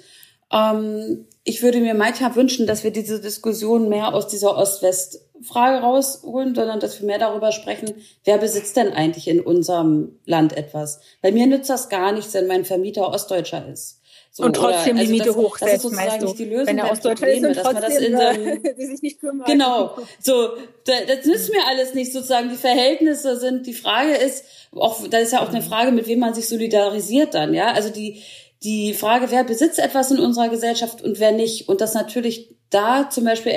[0.52, 6.54] Ähm, ich würde mir manchmal wünschen, dass wir diese Diskussion mehr aus dieser Ost-West-Frage rausholen,
[6.54, 11.02] sondern dass wir mehr darüber sprechen, wer besitzt denn eigentlich in unserem Land etwas?
[11.22, 14.02] Bei mir nützt das gar nichts, wenn mein Vermieter Ostdeutscher ist.
[14.34, 16.78] So, und trotzdem oder, also die Miete hochsetzt, das ist sozusagen nicht die Lösung wenn
[16.78, 19.46] er Ostdeutscher ist und dass man das in seinem, die sich nicht kümmern.
[19.46, 20.52] Genau, so
[20.86, 22.50] das nützt mir alles nicht sozusagen.
[22.50, 23.68] Die Verhältnisse sind.
[23.68, 27.34] Die Frage ist auch, da ist ja auch eine Frage, mit wem man sich solidarisiert
[27.34, 27.74] dann, ja.
[27.74, 28.22] Also die
[28.64, 31.68] die Frage, wer besitzt etwas in unserer Gesellschaft und wer nicht.
[31.68, 33.52] Und dass natürlich da zum Beispiel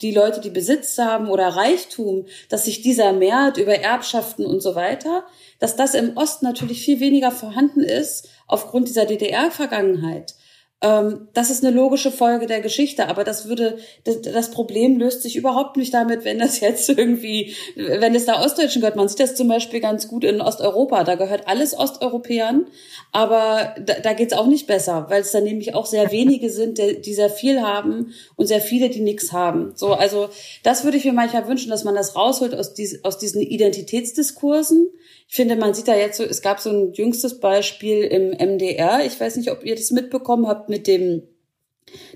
[0.00, 4.74] die Leute, die Besitz haben oder Reichtum, dass sich dieser mehrt über Erbschaften und so
[4.74, 5.24] weiter,
[5.58, 10.34] dass das im Osten natürlich viel weniger vorhanden ist aufgrund dieser DDR-Vergangenheit.
[10.82, 15.36] Ähm, das ist eine logische Folge der Geschichte, aber das würde, das, Problem löst sich
[15.36, 18.96] überhaupt nicht damit, wenn das jetzt irgendwie, wenn es da Ostdeutschen gehört.
[18.96, 22.66] Man sieht das zum Beispiel ganz gut in Osteuropa, da gehört alles Osteuropäern,
[23.12, 26.50] aber da, da geht es auch nicht besser, weil es da nämlich auch sehr wenige
[26.50, 29.72] sind, die sehr viel haben und sehr viele, die nichts haben.
[29.76, 30.30] So, also
[30.64, 34.88] das würde ich mir manchmal wünschen, dass man das rausholt aus, dies, aus diesen Identitätsdiskursen
[35.32, 39.02] ich finde, man sieht da jetzt so, es gab so ein jüngstes Beispiel im MDR.
[39.06, 41.22] Ich weiß nicht, ob ihr das mitbekommen habt mit dem,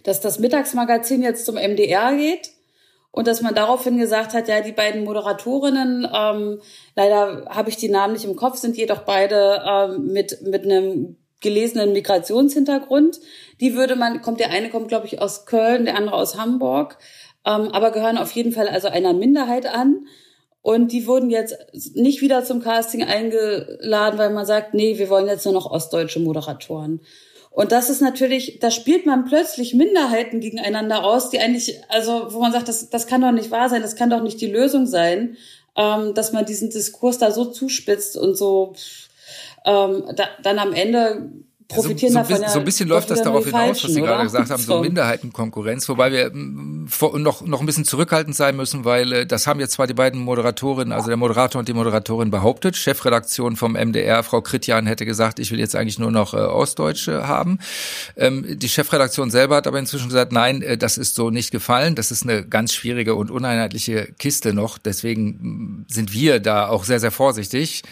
[0.02, 2.50] dass das Mittagsmagazin jetzt zum MDR geht
[3.12, 6.60] und dass man daraufhin gesagt hat, ja, die beiden Moderatorinnen, ähm,
[6.94, 11.16] leider habe ich die Namen nicht im Kopf, sind jedoch beide ähm, mit mit einem
[11.40, 13.20] gelesenen Migrationshintergrund.
[13.60, 16.98] Die würde man, kommt der eine kommt glaube ich aus Köln, der andere aus Hamburg,
[17.44, 20.06] ähm, aber gehören auf jeden Fall also einer Minderheit an.
[20.62, 21.54] Und die wurden jetzt
[21.94, 26.18] nicht wieder zum Casting eingeladen, weil man sagt, nee, wir wollen jetzt nur noch ostdeutsche
[26.18, 27.00] Moderatoren.
[27.56, 32.40] Und das ist natürlich, da spielt man plötzlich Minderheiten gegeneinander aus, die eigentlich, also wo
[32.40, 34.86] man sagt, das, das kann doch nicht wahr sein, das kann doch nicht die Lösung
[34.86, 35.38] sein,
[35.74, 38.74] ähm, dass man diesen Diskurs da so zuspitzt und so
[39.64, 41.30] ähm, da, dann am Ende
[41.68, 42.42] profitieren also, so, davon.
[42.42, 44.12] Ja, so ein bisschen läuft das darauf hinaus, was Sie oder?
[44.12, 48.56] gerade gesagt haben, so, so Minderheitenkonkurrenz, wobei wir mm, noch, noch ein bisschen zurückhaltend sein
[48.56, 51.72] müssen, weil äh, das haben jetzt zwar die beiden Moderatorinnen, also der Moderator und die
[51.72, 52.76] Moderatorin behauptet.
[52.76, 57.26] Chefredaktion vom MDR, Frau Kritjan, hätte gesagt, ich will jetzt eigentlich nur noch äh, Ostdeutsche
[57.26, 57.58] haben.
[58.16, 61.94] Ähm, die Chefredaktion selber hat aber inzwischen gesagt, nein, äh, das ist so nicht gefallen.
[61.94, 64.78] Das ist eine ganz schwierige und uneinheitliche Kiste noch.
[64.78, 67.82] Deswegen mm, sind wir da auch sehr, sehr vorsichtig.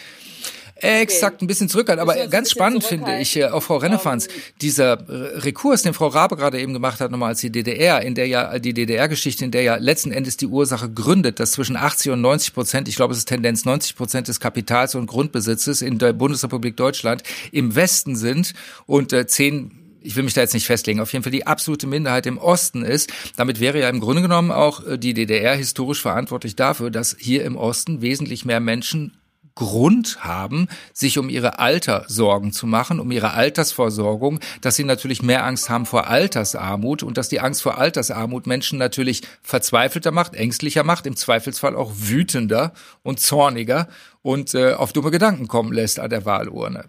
[0.76, 2.08] Exakt, ein bisschen zurückhaltend.
[2.08, 4.28] Aber ganz spannend finde ich, äh, auch Frau Rennefanz,
[4.60, 8.26] dieser Rekurs, den Frau Rabe gerade eben gemacht hat, nochmal als die DDR, in der
[8.26, 12.20] ja, die DDR-Geschichte, in der ja letzten Endes die Ursache gründet, dass zwischen 80 und
[12.20, 16.12] 90 Prozent, ich glaube, es ist Tendenz 90 Prozent des Kapitals und Grundbesitzes in der
[16.12, 17.22] Bundesrepublik Deutschland
[17.52, 18.52] im Westen sind
[18.86, 21.86] und äh, 10 ich will mich da jetzt nicht festlegen, auf jeden Fall die absolute
[21.86, 23.10] Minderheit im Osten ist.
[23.36, 27.44] Damit wäre ja im Grunde genommen auch äh, die DDR historisch verantwortlich dafür, dass hier
[27.44, 29.16] im Osten wesentlich mehr Menschen
[29.54, 35.22] Grund haben, sich um ihre Alter Sorgen zu machen, um ihre Altersvorsorgung, dass sie natürlich
[35.22, 40.34] mehr Angst haben vor Altersarmut und dass die Angst vor Altersarmut Menschen natürlich verzweifelter macht,
[40.34, 43.88] ängstlicher macht, im Zweifelsfall auch wütender und zorniger
[44.22, 46.88] und äh, auf dumme Gedanken kommen lässt an der Wahlurne.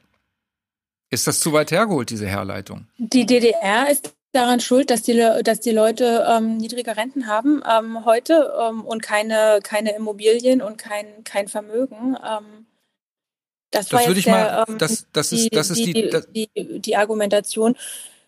[1.11, 2.87] Ist das zu weit hergeholt, diese Herleitung?
[2.97, 8.05] Die DDR ist daran schuld, dass die, dass die Leute ähm, niedrige Renten haben ähm,
[8.05, 12.17] heute ähm, und keine, keine Immobilien und kein, kein Vermögen.
[12.23, 12.65] Ähm,
[13.71, 16.79] das, das würde ich der, mal, ähm, das, das ist, das ist die, die, die,
[16.79, 17.75] die Argumentation.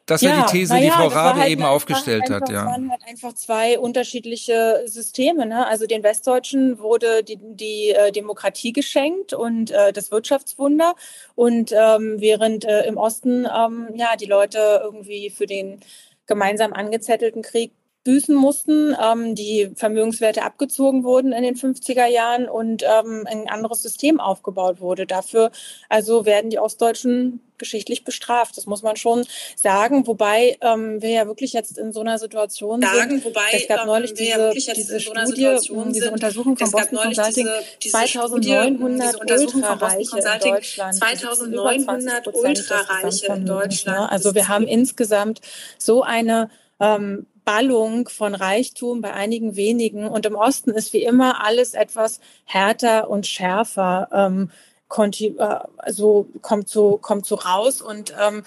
[0.08, 2.66] Das ja, die These, ja, die Frau Rabe halt eben aufgestellt hat, ja.
[2.66, 5.46] Waren halt einfach zwei unterschiedliche Systeme.
[5.46, 5.68] Ne?
[5.68, 10.96] Also den Westdeutschen wurde die, die äh, Demokratie geschenkt und äh, das Wirtschaftswunder.
[11.36, 15.82] Und ähm, während äh, im Osten ähm, ja die Leute irgendwie für den
[16.26, 17.72] gemeinsam angezettelten Krieg
[18.08, 23.82] büßen mussten, ähm, die Vermögenswerte abgezogen wurden in den 50er Jahren und ähm, ein anderes
[23.84, 25.06] System aufgebaut wurde.
[25.06, 25.52] Dafür
[25.90, 28.56] also werden die Ostdeutschen geschichtlich bestraft.
[28.56, 29.26] Das muss man schon
[29.58, 30.08] sagen.
[30.08, 33.26] Wobei ähm, wir ja wirklich jetzt in so einer Situation sagen, sind.
[33.26, 35.58] Wobei, es gab neulich diese, diese so Studie,
[35.92, 40.96] diese Untersuchung von Boston Consulting, diese, diese 2900 Ultrareiche in Deutschland.
[40.96, 44.12] 2900 Ultrareiche in Deutschland.
[44.14, 45.42] Also wir haben insgesamt
[45.78, 46.50] so eine
[46.80, 50.06] ähm, Ballung von Reichtum bei einigen wenigen.
[50.06, 54.10] Und im Osten ist wie immer alles etwas härter und schärfer.
[54.12, 54.52] Ähm,
[55.00, 58.44] äh, so kommt so kommt so raus und ähm,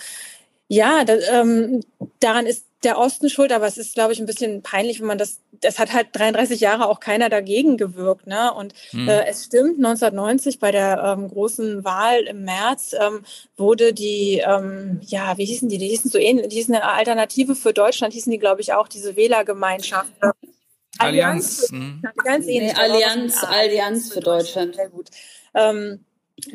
[0.68, 1.82] ja, da, ähm,
[2.20, 5.18] daran ist der Osten schuld, aber es ist, glaube ich, ein bisschen peinlich, wenn man
[5.18, 8.52] das, das hat halt 33 Jahre auch keiner dagegen gewirkt, ne?
[8.54, 9.08] Und hm.
[9.08, 13.22] äh, es stimmt, 1990 bei der ähm, großen Wahl im März ähm,
[13.56, 15.78] wurde die, ähm, ja, wie hießen die?
[15.78, 18.88] Die hießen so ähnlich, die hießen eine Alternative für Deutschland, hießen die, glaube ich, auch
[18.88, 20.12] diese Wählergemeinschaft.
[20.98, 21.68] Allianz.
[21.68, 22.02] Allianz, hm.
[22.24, 22.72] ganz ähnlich.
[22.74, 24.76] Nee, Allianz, Allianz für Deutschland.
[24.76, 25.08] Sehr gut.
[25.54, 26.04] Ähm,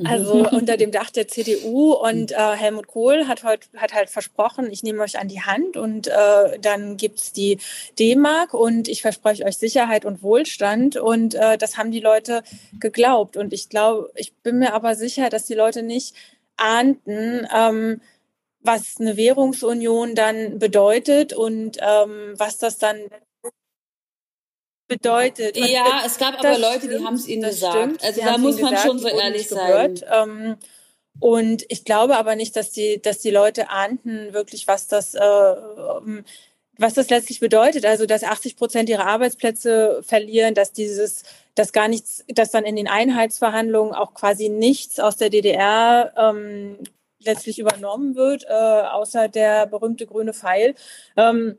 [0.03, 0.45] also mhm.
[0.47, 4.83] unter dem Dach der CDU und äh, Helmut Kohl hat heute hat halt versprochen, ich
[4.83, 7.59] nehme euch an die Hand und äh, dann gibt's die
[7.99, 12.43] D-Mark und ich verspreche euch Sicherheit und Wohlstand und äh, das haben die Leute
[12.79, 16.15] geglaubt und ich glaube, ich bin mir aber sicher, dass die Leute nicht
[16.57, 18.01] ahnten, ähm,
[18.61, 22.97] was eine Währungsunion dann bedeutet und ähm, was das dann
[24.88, 25.57] bedeutet.
[25.57, 27.75] Ja, es gab aber Leute, stimmt, die haben es ihnen gesagt.
[27.75, 28.03] Stimmt.
[28.03, 29.99] Also da muss man gesagt, schon so ehrlich sein.
[30.11, 30.57] Ähm,
[31.19, 35.19] und ich glaube aber nicht, dass die, dass die Leute ahnten wirklich, was das, äh,
[35.21, 36.25] ähm,
[36.77, 37.86] was das letztlich bedeutet.
[37.86, 41.23] Also, dass 80 Prozent ihrer Arbeitsplätze verlieren, dass dieses,
[41.55, 46.77] dass gar nichts, dass dann in den Einheitsverhandlungen auch quasi nichts aus der DDR ähm,
[47.19, 50.75] letztlich übernommen wird, äh, außer der berühmte grüne Pfeil.
[51.15, 51.57] Ähm,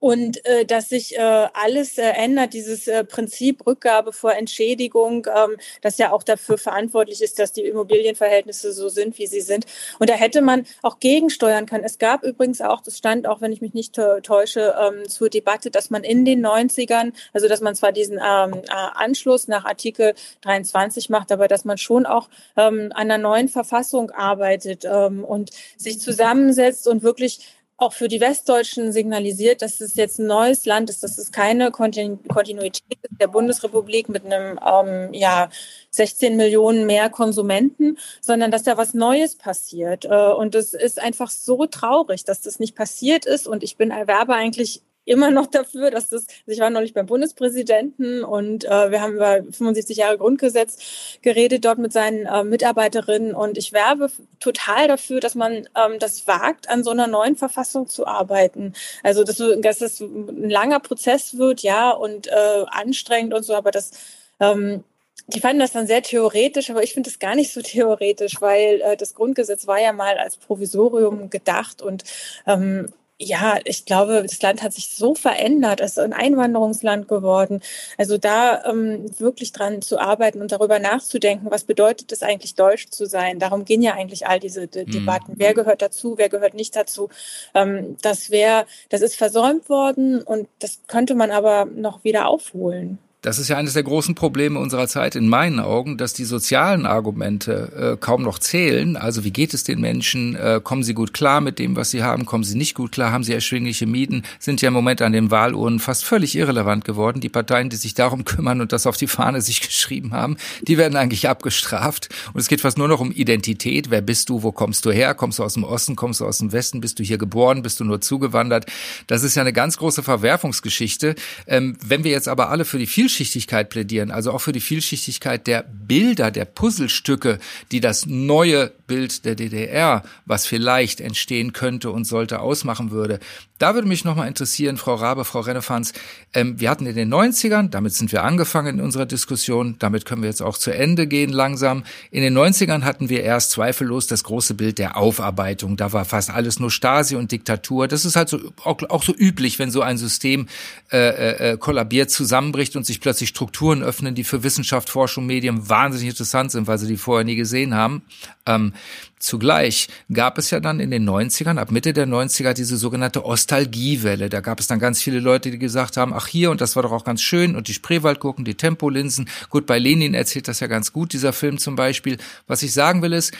[0.00, 5.56] und äh, dass sich äh, alles äh, ändert, dieses äh, Prinzip Rückgabe vor Entschädigung, ähm,
[5.82, 9.66] das ja auch dafür verantwortlich ist, dass die Immobilienverhältnisse so sind, wie sie sind.
[9.98, 11.84] Und da hätte man auch gegensteuern können.
[11.84, 15.70] Es gab übrigens auch, das stand auch, wenn ich mich nicht täusche, ähm, zur Debatte,
[15.70, 20.14] dass man in den 90ern, also dass man zwar diesen ähm, äh, Anschluss nach Artikel
[20.40, 25.50] 23 macht, aber dass man schon auch ähm, an einer neuen Verfassung arbeitet ähm, und
[25.76, 27.40] sich zusammensetzt und wirklich
[27.80, 31.70] auch für die Westdeutschen signalisiert, dass es jetzt ein neues Land ist, dass es keine
[31.70, 35.48] Kontinuität der Bundesrepublik mit einem ähm, ja
[35.90, 40.04] 16 Millionen mehr Konsumenten, sondern dass da was Neues passiert.
[40.04, 43.48] Äh, und es ist einfach so traurig, dass das nicht passiert ist.
[43.48, 47.06] Und ich bin Erwerber eigentlich immer noch dafür, dass das, also ich war neulich beim
[47.06, 53.34] Bundespräsidenten und äh, wir haben über 75 Jahre Grundgesetz geredet dort mit seinen äh, Mitarbeiterinnen
[53.34, 57.88] und ich werbe total dafür, dass man ähm, das wagt, an so einer neuen Verfassung
[57.88, 58.72] zu arbeiten.
[59.02, 63.72] Also dass, dass das ein langer Prozess wird, ja, und äh, anstrengend und so, aber
[63.72, 63.90] das
[64.38, 64.84] ähm,
[65.26, 68.80] die fanden das dann sehr theoretisch, aber ich finde es gar nicht so theoretisch, weil
[68.80, 72.04] äh, das Grundgesetz war ja mal als Provisorium gedacht und
[72.46, 72.92] ähm,
[73.22, 77.60] ja, ich glaube, das Land hat sich so verändert, es ist ein Einwanderungsland geworden.
[77.98, 82.88] Also da ähm, wirklich dran zu arbeiten und darüber nachzudenken, was bedeutet es eigentlich, deutsch
[82.88, 83.38] zu sein?
[83.38, 84.92] Darum gehen ja eigentlich all diese De mhm.
[84.92, 85.34] Debatten.
[85.36, 87.10] Wer gehört dazu, wer gehört nicht dazu?
[87.54, 92.98] Ähm, das wäre, das ist versäumt worden und das könnte man aber noch wieder aufholen.
[93.22, 96.86] Das ist ja eines der großen Probleme unserer Zeit in meinen Augen, dass die sozialen
[96.86, 98.96] Argumente äh, kaum noch zählen.
[98.96, 100.36] Also wie geht es den Menschen?
[100.36, 102.24] Äh, kommen sie gut klar mit dem, was sie haben?
[102.24, 103.12] Kommen sie nicht gut klar?
[103.12, 104.22] Haben sie erschwingliche Mieten?
[104.38, 107.20] Sind ja im Moment an den Wahlurnen fast völlig irrelevant geworden.
[107.20, 110.78] Die Parteien, die sich darum kümmern und das auf die Fahne sich geschrieben haben, die
[110.78, 112.08] werden eigentlich abgestraft.
[112.32, 113.90] Und es geht fast nur noch um Identität.
[113.90, 114.42] Wer bist du?
[114.42, 115.12] Wo kommst du her?
[115.12, 115.94] Kommst du aus dem Osten?
[115.94, 116.80] Kommst du aus dem Westen?
[116.80, 117.60] Bist du hier geboren?
[117.60, 118.64] Bist du nur zugewandert?
[119.08, 121.16] Das ist ja eine ganz große Verwerfungsgeschichte.
[121.46, 125.46] Ähm, wenn wir jetzt aber alle für die Vielschichtigkeit plädieren, also auch für die Vielschichtigkeit
[125.46, 127.38] der Bilder, der Puzzlestücke,
[127.72, 133.18] die das neue Bild der DDR, was vielleicht entstehen könnte und sollte, ausmachen würde.
[133.58, 135.92] Da würde mich nochmal interessieren, Frau Rabe, Frau Rennefanz,
[136.32, 140.22] ähm, wir hatten in den 90ern, damit sind wir angefangen in unserer Diskussion, damit können
[140.22, 141.84] wir jetzt auch zu Ende gehen langsam.
[142.10, 145.76] In den 90ern hatten wir erst zweifellos das große Bild der Aufarbeitung.
[145.76, 147.86] Da war fast alles nur Stasi und Diktatur.
[147.86, 150.48] Das ist halt so, auch, auch so üblich, wenn so ein System
[150.90, 155.68] äh, äh, äh kollabiert, zusammenbricht und sich plötzlich Strukturen öffnen, die für Wissenschaft, Forschung, Medien
[155.68, 158.02] wahnsinnig interessant sind, weil sie die vorher nie gesehen haben.
[158.46, 158.72] Ähm,
[159.20, 164.30] Zugleich gab es ja dann in den 90ern, ab Mitte der 90er, diese sogenannte Ostalgiewelle.
[164.30, 166.82] Da gab es dann ganz viele Leute, die gesagt haben, ach hier, und das war
[166.82, 169.28] doch auch ganz schön, und die Spreewaldgurken, die Tempolinsen.
[169.50, 172.16] Gut, bei Lenin erzählt das ja ganz gut, dieser Film zum Beispiel.
[172.46, 173.34] Was ich sagen will ist,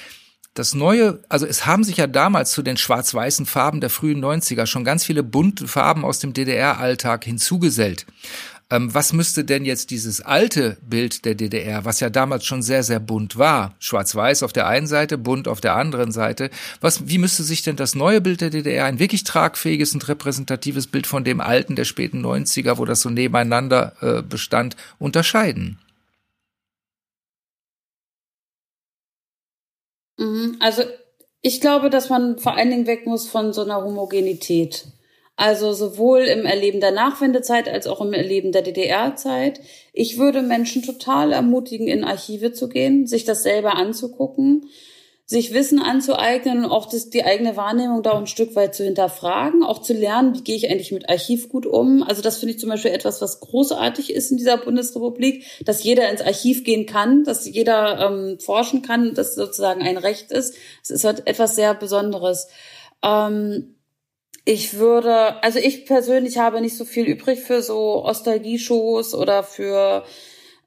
[0.52, 4.66] das neue, also es haben sich ja damals zu den schwarz-weißen Farben der frühen 90er
[4.66, 8.04] schon ganz viele bunte Farben aus dem DDR-Alltag hinzugesellt.
[8.70, 12.84] Ähm, was müsste denn jetzt dieses alte Bild der DDR, was ja damals schon sehr,
[12.84, 16.50] sehr bunt war, schwarz-weiß auf der einen Seite, bunt auf der anderen Seite,
[16.80, 20.86] was, wie müsste sich denn das neue Bild der DDR, ein wirklich tragfähiges und repräsentatives
[20.86, 25.78] Bild von dem alten der späten 90er, wo das so nebeneinander äh, bestand, unterscheiden?
[30.16, 30.82] Mhm, also
[31.42, 34.86] ich glaube, dass man vor allen Dingen weg muss von so einer Homogenität.
[35.40, 39.62] Also sowohl im Erleben der Nachwendezeit als auch im Erleben der DDR-Zeit.
[39.94, 44.66] Ich würde Menschen total ermutigen, in Archive zu gehen, sich das selber anzugucken,
[45.24, 49.62] sich Wissen anzueignen und auch das, die eigene Wahrnehmung da ein Stück weit zu hinterfragen,
[49.62, 52.02] auch zu lernen, wie gehe ich eigentlich mit Archiv gut um.
[52.02, 56.10] Also das finde ich zum Beispiel etwas, was großartig ist in dieser Bundesrepublik, dass jeder
[56.10, 60.54] ins Archiv gehen kann, dass jeder ähm, forschen kann, dass sozusagen ein Recht ist.
[60.82, 62.48] Es ist halt etwas sehr Besonderes.
[63.02, 63.76] Ähm,
[64.44, 70.04] ich würde, also ich persönlich habe nicht so viel übrig für so Ostalgie-Shows oder für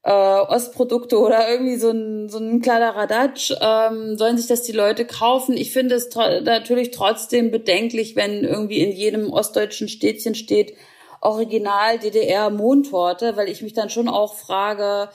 [0.03, 3.53] äh, Ostprodukte oder irgendwie so ein, so ein kleiner Radatsch.
[3.59, 5.57] Ähm, sollen sich das die Leute kaufen?
[5.57, 10.73] Ich finde es tro natürlich trotzdem bedenklich, wenn irgendwie in jedem ostdeutschen Städtchen steht
[11.21, 15.09] Original DDR Mondtorte, weil ich mich dann schon auch frage,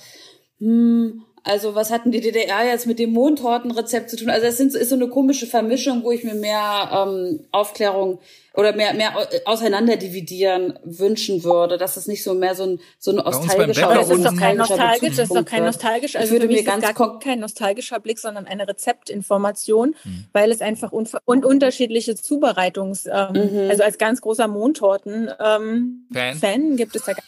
[0.59, 4.28] hm, also was hatten die DDR jetzt mit dem Mondtortenrezept zu tun?
[4.28, 8.18] Also es ist so eine komische Vermischung, wo ich mir mehr ähm, Aufklärung
[8.53, 9.14] oder mehr mehr
[9.46, 14.11] auseinanderdividieren wünschen würde, dass es nicht so mehr so ein so ein nostalgischer aber das
[14.11, 17.40] ist doch kein nostalgisch, das ist doch kein nostalgisch, also würde mir ganz gar kein
[17.40, 20.24] nostalgischer Blick, sondern eine Rezeptinformation, mhm.
[20.32, 23.70] weil es einfach und unterschiedliche Zubereitungs ähm, mhm.
[23.70, 26.36] also als ganz großer Mondtorten ähm, Fan.
[26.36, 27.22] Fan gibt es da gar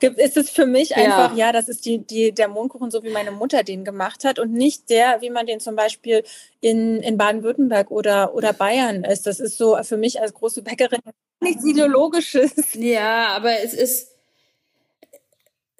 [0.00, 3.10] ist es für mich einfach, ja, ja das ist die, die, der Mondkuchen, so wie
[3.10, 6.22] meine Mutter den gemacht hat und nicht der, wie man den zum Beispiel
[6.60, 9.26] in, in Baden-Württemberg oder, oder Bayern ist.
[9.26, 11.00] Das ist so für mich als große Bäckerin
[11.40, 12.52] nichts Ideologisches.
[12.74, 14.16] Ja, aber es ist,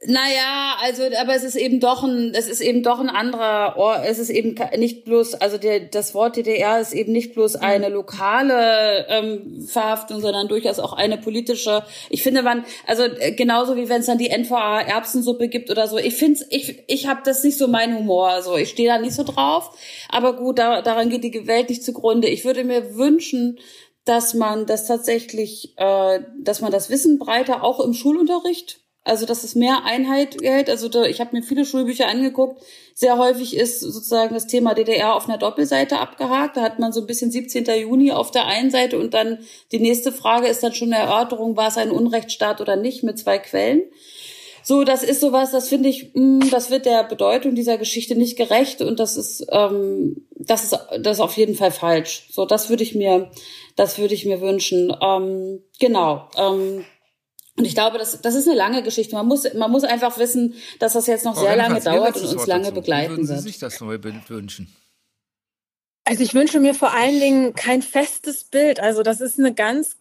[0.07, 4.01] naja, also, aber es ist eben doch ein, es ist eben doch ein anderer Ort,
[4.07, 7.63] es ist eben nicht bloß, also der, das Wort DDR ist eben nicht bloß mhm.
[7.63, 11.83] eine lokale ähm, Verhaftung, sondern durchaus auch eine politische.
[12.09, 15.87] Ich finde man, also äh, genauso wie wenn es dann die NVA Erbsensuppe gibt oder
[15.87, 15.99] so.
[15.99, 19.15] Ich finde, ich, ich habe das nicht so mein Humor, also ich stehe da nicht
[19.15, 19.77] so drauf.
[20.09, 22.29] Aber gut, da, daran geht die Welt nicht zugrunde.
[22.29, 23.59] Ich würde mir wünschen,
[24.07, 29.45] dass man das tatsächlich, äh, dass man das Wissen breiter auch im Schulunterricht also, dass
[29.45, 30.69] es mehr Einheit hält.
[30.69, 32.63] Also, da, ich habe mir viele Schulbücher angeguckt.
[32.95, 36.57] Sehr häufig ist sozusagen das Thema DDR auf einer Doppelseite abgehakt.
[36.57, 37.65] Da hat man so ein bisschen 17.
[37.81, 39.39] Juni auf der einen Seite und dann
[39.73, 43.19] die nächste Frage ist dann schon eine Erörterung, war es ein Unrechtsstaat oder nicht, mit
[43.19, 43.85] zwei Quellen.
[44.63, 48.15] So, das ist sowas, das finde ich, mh, mm, das wird der Bedeutung dieser Geschichte
[48.15, 52.29] nicht gerecht und das ist, ähm, das ist, das ist auf jeden Fall falsch.
[52.31, 53.31] So, das würde ich mir,
[53.77, 54.95] das würde ich mir wünschen.
[55.01, 56.29] Ähm, genau.
[56.37, 56.85] Ähm,
[57.61, 59.15] und ich glaube, das, das ist eine lange Geschichte.
[59.15, 62.47] Man muss, man muss einfach wissen, dass das jetzt noch sehr lange dauert und uns
[62.47, 63.19] lange begleiten wird.
[63.19, 64.75] Wie würden Sie sich das neue Bild wünschen?
[66.07, 68.81] Also ich wünsche mir vor allen Dingen kein festes Bild.
[68.81, 69.97] Also das ist eine ganz,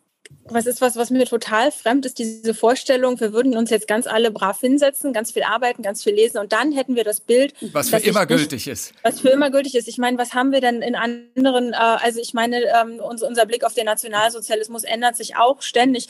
[0.45, 4.07] was ist was, was mir total fremd ist, diese Vorstellung, wir würden uns jetzt ganz
[4.07, 7.53] alle brav hinsetzen, ganz viel arbeiten, ganz viel lesen und dann hätten wir das Bild.
[7.73, 8.93] Was für immer gültig ist.
[9.03, 9.89] Was für immer gültig ist.
[9.89, 13.65] Ich meine, was haben wir denn in anderen, äh, also ich meine, ähm, unser Blick
[13.65, 16.07] auf den Nationalsozialismus ändert sich auch ständig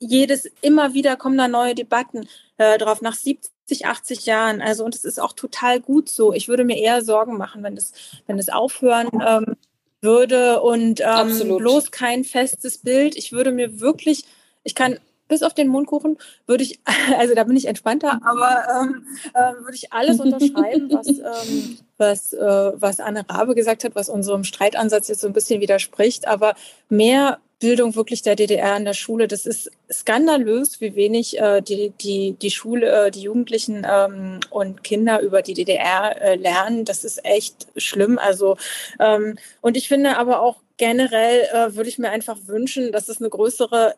[0.00, 2.26] jedes, immer wieder kommen da neue Debatten
[2.56, 4.62] äh, drauf, nach 70, 80 Jahren.
[4.62, 6.32] Also, und es ist auch total gut so.
[6.32, 7.92] Ich würde mir eher Sorgen machen, wenn das,
[8.26, 9.56] wenn aufhören ähm,
[10.00, 13.14] würde und ähm, bloß kein festes Bild.
[13.16, 14.24] Ich würde mir wirklich,
[14.64, 14.98] ich kann
[15.28, 16.80] bis auf den Mundkuchen würde ich,
[17.18, 21.08] also da bin ich entspannter, aber ähm, äh, würde ich alles unterschreiben, was,
[21.48, 25.60] ähm, was, äh, was Anne Rabe gesagt hat, was unserem Streitansatz jetzt so ein bisschen
[25.60, 26.26] widerspricht.
[26.26, 26.54] Aber
[26.88, 29.28] mehr Bildung wirklich der DDR in der Schule.
[29.28, 34.82] Das ist skandalös, wie wenig äh, die, die, die Schule, äh, die Jugendlichen ähm, und
[34.82, 36.86] Kinder über die DDR äh, lernen.
[36.86, 38.18] Das ist echt schlimm.
[38.18, 38.56] Also,
[38.98, 43.20] ähm, und ich finde aber auch generell äh, würde ich mir einfach wünschen, dass es
[43.20, 43.94] eine größere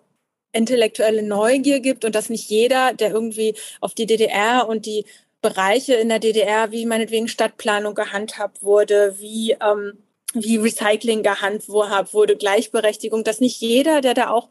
[0.53, 5.07] intellektuelle Neugier gibt und dass nicht jeder, der irgendwie auf die DDR und die
[5.41, 9.99] Bereiche in der DDR, wie meinetwegen Stadtplanung gehandhabt wurde, wie, ähm,
[10.35, 14.49] wie Recycling gehandhabt wurde, Gleichberechtigung, dass nicht jeder, der da auch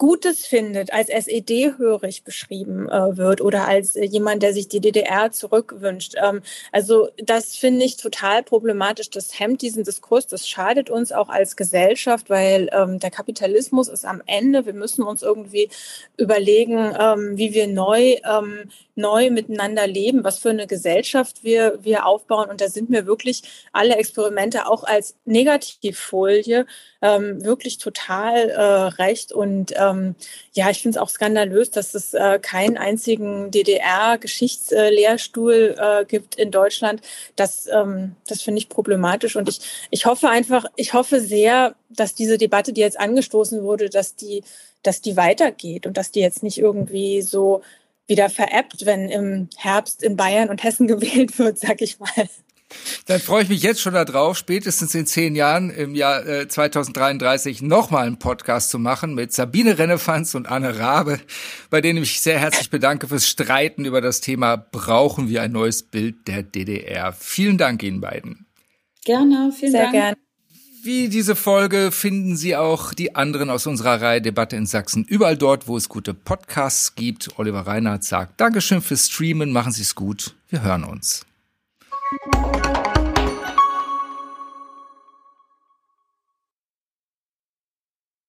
[0.00, 5.30] Gutes findet, als SED-hörig beschrieben äh, wird oder als äh, jemand, der sich die DDR
[5.30, 6.14] zurückwünscht.
[6.16, 6.40] Ähm,
[6.72, 9.10] also das finde ich total problematisch.
[9.10, 14.06] Das hemmt diesen Diskurs, das schadet uns auch als Gesellschaft, weil ähm, der Kapitalismus ist
[14.06, 14.64] am Ende.
[14.64, 15.68] Wir müssen uns irgendwie
[16.16, 22.04] überlegen, ähm, wie wir neu ähm, neu miteinander leben, was für eine Gesellschaft wir, wir
[22.06, 22.50] aufbauen.
[22.50, 23.42] Und da sind mir wirklich
[23.72, 26.66] alle Experimente auch als Negativfolie
[27.02, 28.62] ähm, wirklich total äh,
[29.02, 29.32] recht.
[29.32, 30.14] Und ähm,
[30.52, 36.50] ja, ich finde es auch skandalös, dass es äh, keinen einzigen DDR-Geschichtslehrstuhl äh, gibt in
[36.50, 37.00] Deutschland.
[37.36, 39.36] Das, ähm, das finde ich problematisch.
[39.36, 43.90] Und ich, ich hoffe einfach, ich hoffe sehr, dass diese Debatte, die jetzt angestoßen wurde,
[43.90, 44.42] dass die
[44.82, 47.62] dass die weitergeht und dass die jetzt nicht irgendwie so
[48.10, 52.28] wieder veräppt, wenn im Herbst in Bayern und Hessen gewählt wird, sag ich mal.
[53.06, 57.62] Dann freue ich mich jetzt schon darauf, spätestens in zehn Jahren im Jahr äh, 2033
[57.62, 61.18] nochmal einen Podcast zu machen mit Sabine Rennefanz und Anne Rabe,
[61.70, 65.52] bei denen ich mich sehr herzlich bedanke fürs Streiten über das Thema Brauchen wir ein
[65.52, 67.12] neues Bild der DDR.
[67.12, 68.46] Vielen Dank Ihnen beiden.
[69.04, 69.92] Gerne, vielen sehr Dank.
[69.92, 70.29] Sehr gerne.
[70.82, 75.36] Wie diese Folge finden Sie auch die anderen aus unserer Reihe Debatte in Sachsen überall
[75.36, 77.38] dort, wo es gute Podcasts gibt.
[77.38, 81.26] Oliver Reinhardt sagt Dankeschön fürs Streamen, machen Sie es gut, wir hören uns.